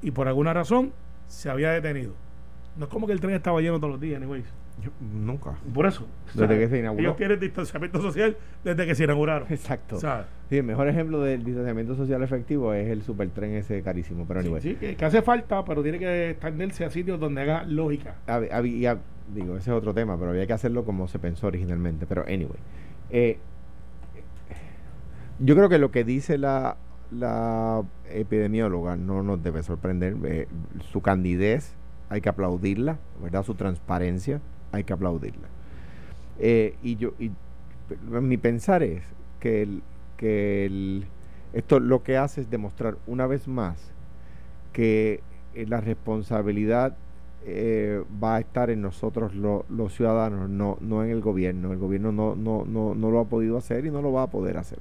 [0.02, 0.94] Y por alguna razón
[1.28, 2.14] se había detenido.
[2.78, 4.46] No es como que el tren estaba lleno todos los días, anyways.
[5.00, 5.52] nunca.
[5.74, 6.08] Por eso.
[6.34, 7.04] Desde que se inauguró.
[7.04, 9.48] Ellos tienen distanciamiento social desde que se inauguraron.
[9.52, 10.00] Exacto.
[10.50, 14.26] Sí, el mejor ejemplo del distanciamiento social efectivo es el supertren ese carísimo.
[14.28, 14.62] Pero anyway.
[14.62, 18.16] Sí, que, hace falta, pero tiene que extenderse a sitios donde haga lógica.
[19.34, 22.08] digo, ese es otro tema, pero había que hacerlo como se pensó originalmente.
[22.08, 22.60] Pero anyway.
[23.14, 23.38] Eh,
[25.40, 26.78] yo creo que lo que dice la,
[27.12, 30.18] la epidemióloga no nos debe sorprender.
[30.26, 30.48] Eh,
[30.92, 31.76] su candidez
[32.10, 33.44] hay que aplaudirla, ¿verdad?
[33.44, 35.48] Su transparencia hay que aplaudirla.
[36.40, 37.32] Eh, y yo, y,
[38.10, 39.04] mi pensar es
[39.40, 39.82] que,
[40.18, 41.06] que el,
[41.54, 43.92] esto lo que hace es demostrar una vez más
[44.72, 45.22] que
[45.54, 46.98] la responsabilidad
[47.46, 51.72] eh, va a estar en nosotros los ciudadanos, no, no en el gobierno.
[51.72, 54.28] El gobierno no, no, no, no lo ha podido hacer y no lo va a
[54.28, 54.80] poder hacer.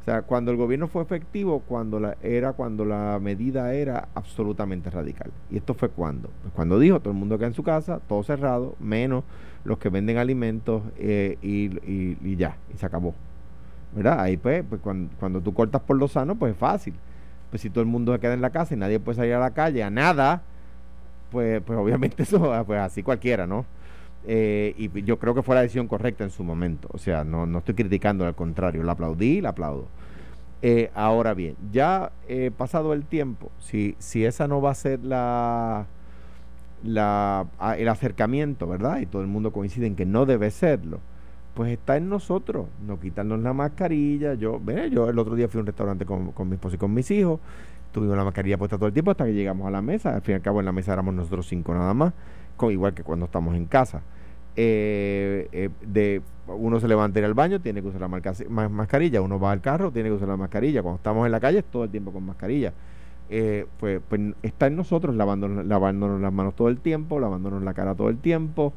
[0.00, 4.88] O sea, cuando el gobierno fue efectivo, cuando la, era cuando la medida era absolutamente
[4.88, 5.30] radical.
[5.50, 6.30] ¿Y esto fue cuando?
[6.40, 9.24] Pues cuando dijo todo el mundo queda en su casa, todo cerrado, menos
[9.64, 13.14] los que venden alimentos eh, y, y, ya, y se acabó.
[13.94, 14.20] ¿Verdad?
[14.20, 16.94] Ahí pues, pues cuando, cuando tú cortas por lo sano, pues es fácil.
[17.50, 19.40] Pues si todo el mundo se queda en la casa y nadie puede salir a
[19.40, 20.42] la calle a nada,
[21.30, 23.64] pues, pues obviamente eso, ah, pues así cualquiera, ¿no?
[24.26, 26.88] Eh, y yo creo que fue la decisión correcta en su momento.
[26.92, 29.86] O sea, no, no estoy criticando, al contrario, la aplaudí la aplaudo.
[30.62, 35.00] Eh, ahora bien, ya eh, pasado el tiempo, si, si esa no va a ser
[35.02, 35.86] la,
[36.84, 37.46] la,
[37.78, 39.00] el acercamiento, ¿verdad?
[39.00, 41.00] Y todo el mundo coincide en que no debe serlo,
[41.54, 44.34] pues está en nosotros, no quitarnos la mascarilla.
[44.34, 46.78] Yo, ve, yo el otro día fui a un restaurante con, con mi esposo y
[46.78, 47.40] con mis hijos
[47.92, 50.14] tuvimos la mascarilla puesta todo el tiempo hasta que llegamos a la mesa.
[50.14, 52.12] Al fin y al cabo en la mesa éramos nosotros cinco nada más,
[52.56, 54.02] con, igual que cuando estamos en casa.
[54.56, 59.38] Eh, eh, de uno se levanta ir al baño, tiene que usar la mascarilla, uno
[59.38, 60.82] va al carro, tiene que usar la mascarilla.
[60.82, 62.72] Cuando estamos en la calle, todo el tiempo con mascarilla.
[63.32, 67.74] Eh, pues, pues está en nosotros lavándonos, lavándonos las manos todo el tiempo, lavándonos la
[67.74, 68.72] cara todo el tiempo,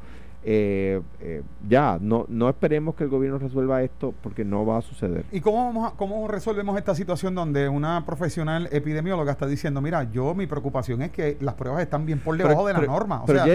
[0.46, 4.82] eh, eh, ya, no, no esperemos que el gobierno resuelva esto porque no va a
[4.82, 5.24] suceder.
[5.32, 10.34] ¿Y cómo, vamos cómo resolvemos esta situación donde una profesional epidemióloga está diciendo, mira, yo
[10.34, 13.22] mi preocupación es que las pruebas están bien por debajo de la norma?
[13.22, 13.46] O sea,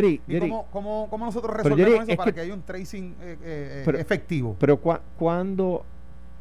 [0.72, 4.56] cómo, cómo, nosotros resolvemos eso para que, haya un tracing eh, eh, efectivo?
[4.60, 4.80] Pero
[5.18, 5.86] cuando,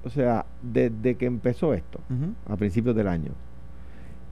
[0.03, 2.01] o sea, desde que empezó esto,
[2.49, 3.33] a principios del año,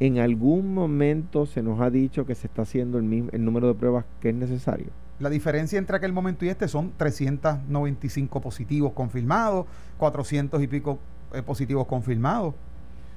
[0.00, 3.68] en algún momento se nos ha dicho que se está haciendo el, mismo, el número
[3.68, 4.88] de pruebas que es necesario.
[5.18, 10.98] La diferencia entre aquel momento y este son 395 positivos confirmados, 400 y pico
[11.32, 12.54] eh, positivos confirmados.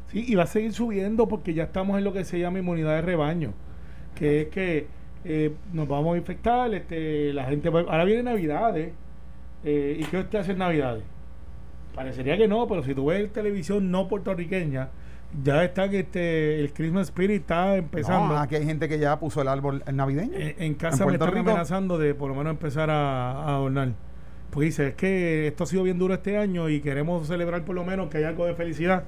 [0.08, 2.96] Sí, y va a seguir subiendo porque ya estamos en lo que se llama inmunidad
[2.96, 3.54] de rebaño,
[4.16, 4.88] que es que
[5.26, 8.94] eh, nos vamos a infectar, este, la gente ahora viene Navidades,
[9.64, 11.04] eh, ¿y qué usted hace en Navidades?
[11.94, 14.90] Parecería que no, pero si tú ves televisión no puertorriqueña,
[15.44, 18.38] ya está que este, el Christmas Spirit está empezando.
[18.38, 20.34] aquí hay gente que ya puso el árbol navideño.
[20.36, 23.94] En, casa me están amenazando de por lo menos empezar a, a adornar.
[24.50, 27.76] Pues dice, es que esto ha sido bien duro este año y queremos celebrar por
[27.76, 29.04] lo menos que haya algo de felicidad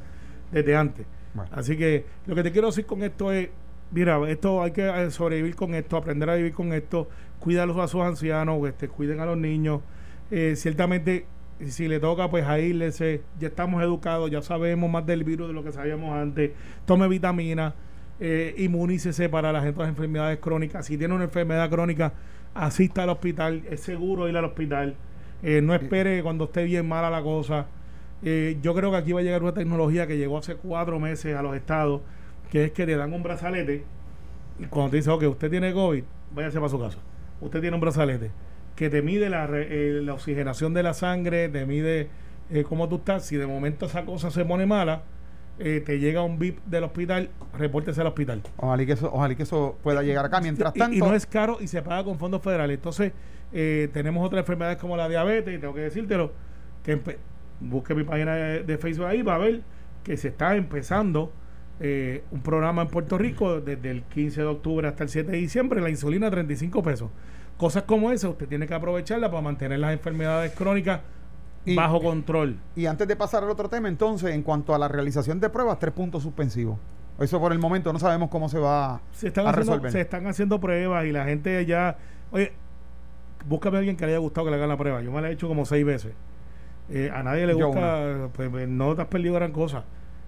[0.52, 1.06] desde antes.
[1.52, 3.50] Así que lo que te quiero decir con esto es,
[3.92, 7.08] mira, esto hay que eh, sobrevivir con esto, aprender a vivir con esto,
[7.40, 9.82] cuídalos a sus ancianos, este, cuiden a los niños.
[10.30, 11.26] Eh, ciertamente,
[11.68, 15.64] si le toca, pues aíslese, ya estamos educados, ya sabemos más del virus de lo
[15.64, 16.52] que sabíamos antes,
[16.86, 17.76] tome vitamina,
[18.20, 20.86] eh, inmunícese para las, las enfermedades crónicas.
[20.86, 22.14] Si tiene una enfermedad crónica,
[22.54, 24.96] asista al hospital, es seguro ir al hospital.
[25.44, 27.68] Eh, no espere cuando esté bien mala la cosa.
[28.24, 31.36] Eh, yo creo que aquí va a llegar una tecnología que llegó hace cuatro meses
[31.36, 32.02] a los estados,
[32.52, 33.84] que es que te dan un brazalete
[34.60, 36.04] y cuando te dice, ok, usted tiene COVID,
[36.36, 37.00] váyase para su casa.
[37.40, 38.30] Usted tiene un brazalete
[38.82, 42.10] que te mide la, eh, la oxigenación de la sangre, te mide
[42.68, 43.26] cómo tú estás.
[43.26, 45.04] Si de momento esa cosa se pone mala,
[45.58, 48.42] te llega un VIP del hospital, repórtese al hospital.
[48.58, 50.42] Ojalá que eso, ojalá que eso pueda llegar acá.
[50.42, 50.98] Mientras tanto.
[50.98, 52.76] Y, no es caro y se paga con fondos federales.
[52.76, 53.14] Entonces,
[53.54, 56.32] eh, tenemos otras enfermedades como la diabetes, y tengo que decírtelo,
[56.84, 57.00] que
[57.60, 59.62] busque mi página de, Facebook ahí, va a ver
[60.04, 61.32] que se está empezando
[61.80, 65.38] eh, un programa en Puerto Rico desde el 15 de octubre hasta el 7 de
[65.38, 67.10] diciembre, la insulina a 35 pesos.
[67.62, 71.02] Cosas como esa, usted tiene que aprovecharla para mantener las enfermedades crónicas
[71.76, 72.58] bajo control.
[72.76, 75.78] Y antes de pasar al otro tema, entonces, en cuanto a la realización de pruebas,
[75.78, 76.80] tres puntos suspensivos.
[77.20, 79.92] Eso por el momento no sabemos cómo se va se están a resolver.
[79.92, 81.98] Se están haciendo pruebas y la gente ya...
[82.32, 82.52] Oye,
[83.46, 85.04] búscame a alguien que le haya gustado que le hagan la prueba.
[85.04, 86.14] Yo me la he hecho como seis veces.
[86.90, 89.84] Eh, a nadie le gusta, pues, pues, no te has perdido gran cosa.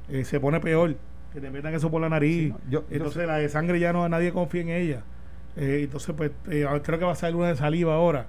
[0.08, 0.98] Eh, se pone peor
[1.34, 2.54] que te metan eso por la nariz.
[2.92, 5.04] entonces la de sangre ya no nadie confía en ella.
[5.56, 8.28] Eh, entonces, pues creo que va a salir una de saliva ahora.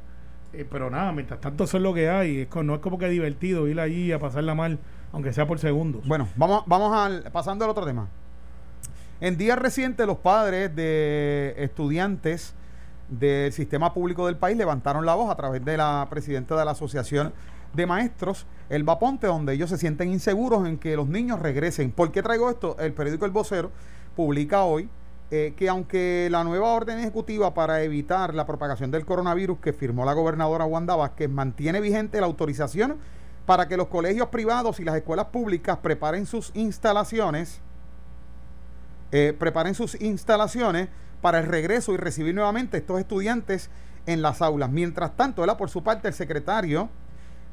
[0.71, 2.41] pero nada, mientras tanto eso es lo que hay.
[2.41, 4.79] Es no es como que divertido ir allí a pasarla mal,
[5.13, 6.07] aunque sea por segundos.
[6.07, 8.09] Bueno, vamos, vamos al, pasando al otro tema.
[9.21, 12.55] En días recientes los padres de estudiantes
[13.09, 16.73] del sistema público del país levantaron la voz a través de la presidenta de la
[16.73, 17.33] Asociación
[17.75, 21.91] de Maestros, el Vaponte, donde ellos se sienten inseguros en que los niños regresen.
[21.91, 22.77] ¿Por qué traigo esto?
[22.79, 23.71] El periódico El Vocero
[24.17, 24.89] publica hoy
[25.37, 30.05] eh, que aunque la nueva orden ejecutiva para evitar la propagación del coronavirus que firmó
[30.05, 32.99] la gobernadora Wanda Vázquez mantiene vigente la autorización
[33.45, 37.61] para que los colegios privados y las escuelas públicas preparen sus instalaciones,
[39.11, 40.89] eh, preparen sus instalaciones
[41.21, 43.71] para el regreso y recibir nuevamente estos estudiantes
[44.07, 44.71] en las aulas.
[44.71, 46.91] Mientras tanto, por su parte, el secretario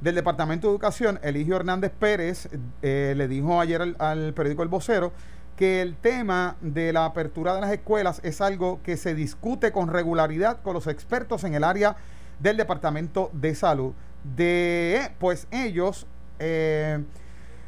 [0.01, 2.47] del Departamento de Educación, Eligio Hernández Pérez,
[2.83, 5.13] eh, le dijo ayer al, periódico El Vocero
[5.61, 9.89] que el tema de la apertura de las escuelas es algo que se discute con
[9.89, 11.97] regularidad con los expertos en el área
[12.39, 13.93] del Departamento de Salud.
[14.23, 16.07] De, pues ellos
[16.39, 17.03] eh,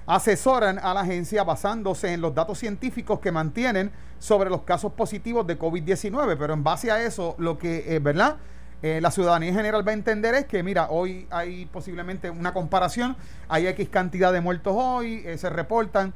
[0.08, 5.46] asesoran a la agencia basándose en los datos científicos que mantienen sobre los casos positivos
[5.46, 8.38] de COVID-19, pero en base a eso, lo que, eh, ¿verdad?
[8.82, 12.54] Eh, la ciudadanía en general va a entender es que, mira, hoy hay posiblemente una
[12.54, 13.16] comparación,
[13.48, 16.16] hay X cantidad de muertos hoy, eh, se reportan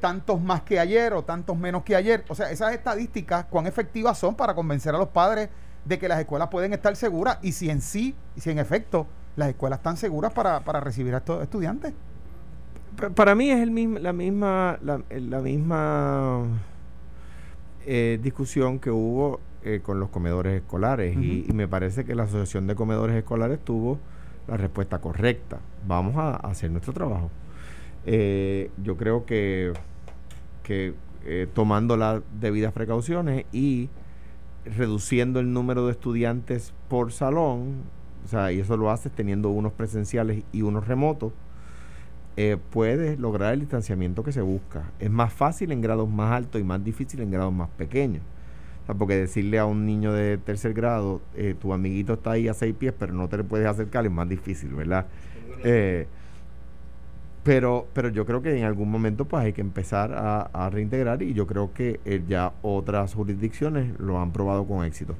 [0.00, 2.24] tantos más que ayer o tantos menos que ayer.
[2.28, 5.50] O sea, esas estadísticas, cuán efectivas son para convencer a los padres
[5.84, 9.06] de que las escuelas pueden estar seguras y si en sí, y si en efecto
[9.36, 11.92] las escuelas están seguras para, para recibir a estos estudiantes.
[13.14, 16.44] Para mí es el mismo, la misma, la, la misma
[17.84, 22.66] eh, discusión que hubo eh, con los comedores escolares y, me parece que la Asociación
[22.66, 23.98] de Comedores Escolares tuvo
[24.48, 25.58] la respuesta correcta.
[25.86, 27.30] Vamos a, hacer nuestro trabajo.
[28.06, 29.72] Eh, yo creo que,
[30.62, 30.94] que
[31.54, 33.90] tomando las debidas precauciones y
[34.64, 37.82] reduciendo el número de estudiantes por salón,
[38.24, 41.32] o sea, y eso lo haces teniendo unos presenciales y unos remotos,
[42.36, 44.90] eh, puedes lograr el distanciamiento que se busca.
[44.98, 48.22] Es más fácil en grados más altos y más difícil en grados más pequeños.
[48.98, 52.72] porque decirle a un niño de tercer grado, eh, tu amiguito está ahí a seis
[52.72, 55.06] pies, pero no te le puedes acercar, es más difícil, ¿verdad?
[55.64, 56.06] Eh,
[57.46, 61.32] pero, pero yo creo que en algún momento pues hay que empezar a, reintegrar y
[61.32, 65.14] yo creo que ya otras jurisdicciones lo han probado con éxito.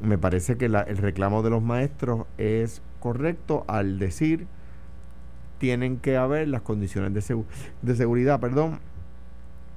[0.00, 4.46] Me parece que el reclamo de los maestros es correcto al decir
[5.58, 8.80] tienen que haber las condiciones de, seguridad perdón,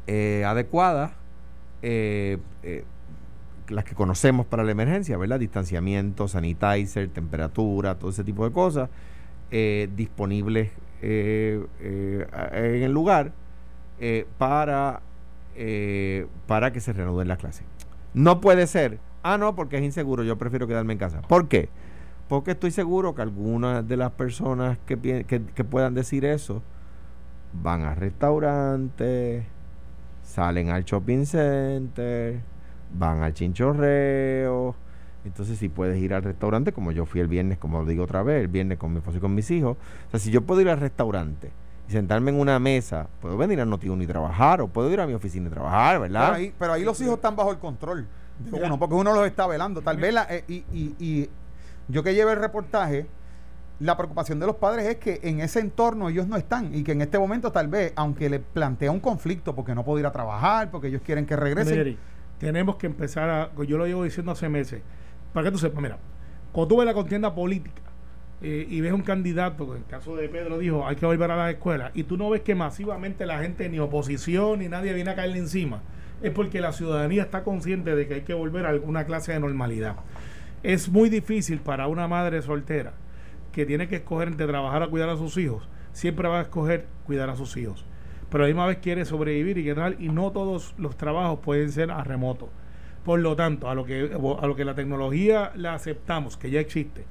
[0.08, 1.12] eh, adecuadas,
[1.82, 2.86] eh, eh,
[3.68, 5.38] las que conocemos para la emergencia, ¿verdad?
[5.38, 8.90] Distanciamiento, sanitizer, temperatura, todo ese tipo de cosas
[9.56, 10.72] eh, disponibles
[11.04, 13.34] eh, eh, en el lugar
[14.38, 15.02] para,
[16.48, 17.66] para que se reanuden las clases.
[18.14, 21.22] No puede ser, ah, no, porque es inseguro, yo prefiero quedarme en casa.
[21.22, 21.70] ¿Por qué?
[22.28, 26.62] Porque estoy seguro que algunas de las personas que, que puedan decir eso
[27.54, 29.46] van a restaurantes,
[30.24, 32.40] salen al shopping center,
[32.94, 34.76] van al chinchorreo.
[35.26, 38.24] Entonces, si puedes ir al restaurante, como yo fui el viernes, como lo digo otra
[38.24, 39.78] vez, el viernes con mi esposo y con mis hijos.
[40.08, 41.52] O sea, si yo puedo ir al restaurante
[41.88, 45.08] y sentarme en una mesa, puedo venir a Notiuno y trabajar, o puedo ir a
[45.08, 46.26] mi oficina y trabajar, ¿verdad?
[46.26, 48.08] Pero ahí, pero ahí los hijos están bajo el control
[48.40, 49.82] de uno, porque uno los está velando.
[49.82, 51.30] Tal vez, la, eh, y, y, y
[51.88, 53.08] yo que lleve el reportaje,
[53.80, 56.94] la preocupación de los padres es que en ese entorno ellos no están y que
[56.94, 60.12] en este momento tal vez, aunque le plantea un conflicto porque no puede ir a
[60.12, 61.98] trabajar, porque ellos quieren que regresen.
[62.38, 64.82] tenemos que empezar a, yo lo llevo diciendo hace meses,
[65.34, 65.98] para que tú sepas, mira,
[66.52, 67.82] cuando tú ves la contienda política
[68.42, 71.36] eh, y ves un candidato, en el caso de Pedro dijo, hay que volver a
[71.36, 75.12] las escuelas, y tú no ves que masivamente la gente, ni oposición, ni nadie viene
[75.12, 75.82] a caerle encima,
[76.22, 79.40] es porque la ciudadanía está consciente de que hay que volver a alguna clase de
[79.40, 79.96] normalidad.
[80.62, 82.94] Es muy difícil para una madre soltera
[83.52, 86.88] que tiene que escoger entre trabajar o cuidar a sus hijos, siempre va a escoger
[87.06, 87.86] cuidar a sus hijos.
[88.30, 91.72] Pero a la misma vez quiere sobrevivir y tal, y no todos los trabajos pueden
[91.72, 92.50] ser a remoto.
[93.04, 96.60] Por lo tanto, a lo que, a lo que la tecnología la aceptamos, que ya
[96.60, 97.06] existe,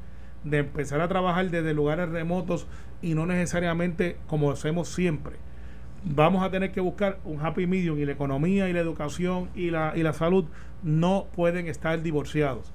[0.44, 2.66] de empezar a trabajar desde lugares remotos
[3.02, 5.36] y no necesariamente como hacemos siempre.
[6.04, 9.70] Vamos a tener que buscar un happy medium y la economía y la educación y
[9.70, 10.46] la, y la salud
[10.82, 12.72] no pueden estar divorciados.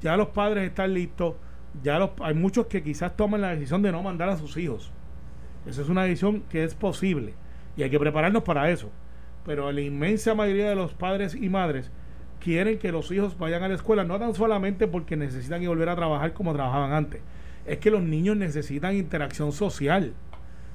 [0.00, 1.34] Ya los padres están listos,
[1.82, 4.90] ya los, hay muchos que quizás toman la decisión de no mandar a sus hijos.
[5.66, 7.34] Esa es una decisión que es posible
[7.76, 8.90] y hay que prepararnos para eso.
[9.44, 11.92] Pero la inmensa mayoría de los padres y madres
[12.40, 15.96] quieren que los hijos vayan a la escuela, no tan solamente porque necesitan volver a
[15.96, 17.20] trabajar como trabajaban antes,
[17.66, 20.14] es que los niños necesitan interacción social.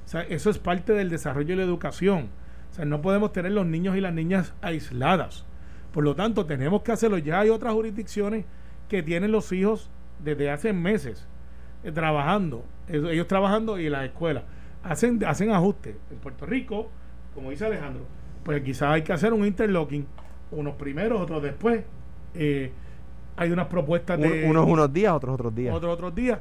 [0.04, 2.28] O sea, eso es parte del desarrollo y la educación.
[2.70, 5.44] O sea, no podemos tener los niños y las niñas aisladas.
[5.92, 7.18] Por lo tanto, tenemos que hacerlo.
[7.18, 8.44] Ya hay otras jurisdicciones
[8.88, 9.90] que tienen los hijos
[10.22, 11.26] desde hace meses
[11.84, 14.44] eh, trabajando, ellos trabajando y en la escuela.
[14.82, 15.96] Hacen, hacen ajustes.
[16.10, 16.90] En Puerto Rico,
[17.34, 18.06] como dice Alejandro,
[18.42, 20.06] pues quizás hay que hacer un interlocking,
[20.54, 21.84] unos primeros, otros después.
[22.34, 22.72] Eh,
[23.36, 24.48] hay unas propuestas de...
[24.48, 25.74] Unos unos días, otros otros días.
[25.74, 26.38] Otros otros días,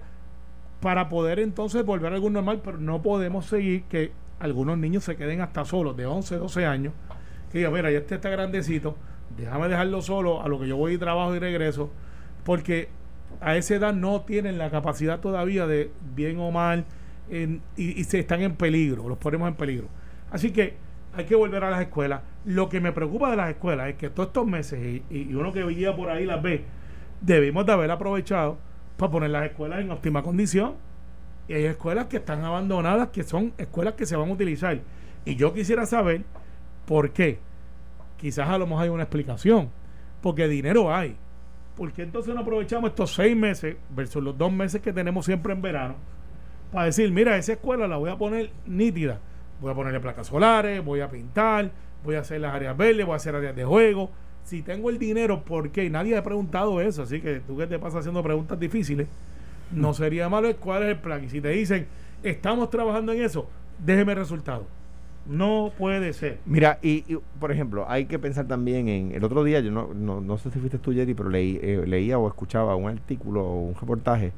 [0.79, 5.15] para poder entonces volver a algo normal, pero no podemos seguir que algunos niños se
[5.15, 6.93] queden hasta solos, de 11, 12 años,
[7.51, 8.95] que digan, mira, ya este está grandecito,
[9.37, 11.89] déjame dejarlo solo, a lo que yo voy y trabajo y regreso,
[12.43, 12.89] porque
[13.41, 16.85] a esa edad no tienen la capacidad todavía de bien o mal
[17.77, 19.87] y, se están en peligro, los ponemos en peligro.
[20.31, 20.75] Así que
[21.15, 22.21] hay que volver a las escuelas.
[22.45, 25.63] Lo que me preocupa de las escuelas es que todos estos meses, y, uno que
[25.63, 26.65] veía por ahí las ve,
[27.21, 28.57] debimos de haber aprovechado
[28.97, 30.75] para poner las escuelas en óptima condición.
[31.47, 34.79] Y hay escuelas que están abandonadas, que son escuelas que se van a utilizar.
[35.25, 36.23] Y yo quisiera saber
[36.85, 37.39] por qué.
[38.17, 39.69] Quizás a lo mejor hay una explicación.
[40.21, 41.17] Porque dinero hay.
[41.75, 45.53] ¿por qué entonces no aprovechamos estos seis meses versus los dos meses que tenemos siempre
[45.53, 45.95] en verano
[46.71, 49.19] para decir, mira, esa escuela la voy a poner nítida?
[49.61, 51.71] Voy a ponerle placas solares, voy a pintar,
[52.03, 54.11] voy a hacer las áreas verdes, voy a hacer áreas de juego.
[54.43, 55.89] Si tengo el dinero, ¿por qué?
[55.89, 59.07] Nadie ha preguntado eso, así que tú que te pasas haciendo preguntas difíciles,
[59.71, 59.93] no mm.
[59.93, 61.23] sería malo cuál es el plan.
[61.23, 61.87] Y si te dicen,
[62.23, 63.47] estamos trabajando en eso,
[63.79, 64.65] déjeme resultado.
[65.25, 66.39] No puede ser.
[66.45, 69.13] Mira, y, por ejemplo, hay que pensar también en.
[69.13, 71.85] El otro día, yo no, no, no sé si fuiste tú, Jerry, pero leí, eh,
[71.87, 74.33] leía o escuchaba un artículo o un reportaje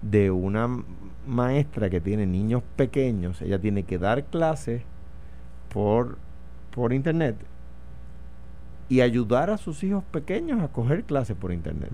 [0.00, 0.68] de una
[1.26, 3.42] maestra que tiene niños pequeños.
[3.42, 4.82] Ella tiene que dar clases
[5.68, 6.18] por,
[6.70, 7.36] por internet
[8.88, 11.90] y ayudar a sus hijos pequeños a coger clases por internet.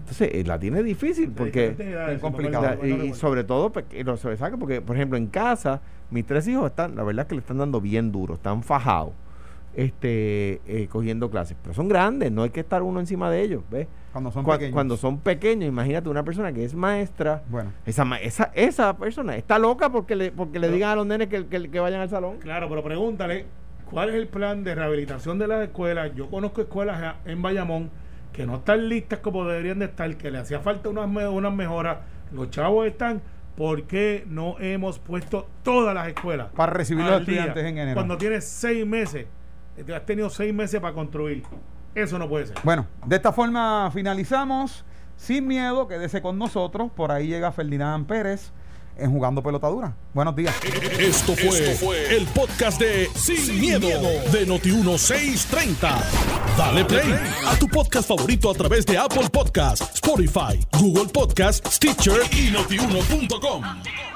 [0.00, 1.76] Entonces, eh, la tiene difícil porque
[2.10, 2.84] es complicado.
[2.84, 3.72] y, sobre todo,
[4.04, 5.80] lo saca porque, por ejemplo, en casa,
[6.10, 9.12] mis tres hijos están, la verdad es que le están dando bien duro, están fajados,
[9.74, 11.56] este, eh, cogiendo clases.
[11.62, 13.86] Pero son grandes, no hay que estar uno encima de ellos, ¿ves?
[14.12, 14.72] Cuando son pequeños.
[14.72, 17.42] Cuando son pequeños, imagínate una persona que es maestra.
[17.50, 17.72] Bueno.
[17.84, 21.46] Esa, esa, esa persona está loca porque le, porque le digan a los nenes que,
[21.46, 22.38] que, que vayan al salón.
[22.38, 23.44] Claro, pero pregúntale,
[23.90, 26.12] ¿cuál es el plan de rehabilitación de las escuelas?
[26.14, 27.90] Yo conozco escuelas en Bayamón
[28.32, 31.98] que no están listas como deberían de estar, que le hacía falta unas, unas mejoras,
[32.32, 33.22] los chavos están,
[33.56, 36.48] ¿por qué no hemos puesto todas las escuelas?
[36.54, 37.94] Para recibir los estudiantes en enero.
[37.94, 39.26] Cuando tienes seis meses,
[39.94, 41.44] has tenido seis meses para construir.
[41.94, 42.56] Eso no puede ser.
[42.62, 44.84] Bueno, de esta forma finalizamos.
[45.16, 46.90] Sin miedo, quédese con nosotros.
[46.94, 48.52] Por ahí llega Ferdinand Pérez
[48.98, 49.94] en Jugando Pelotadura.
[50.14, 50.54] Buenos días.
[50.98, 56.02] Esto fue, el podcast de Sin, miedo, de Noti1630.
[56.56, 57.14] Dale play
[57.46, 64.15] a tu podcast favorito a través de Apple Podcasts, Spotify, Google Podcasts, Stitcher y notiuno.com.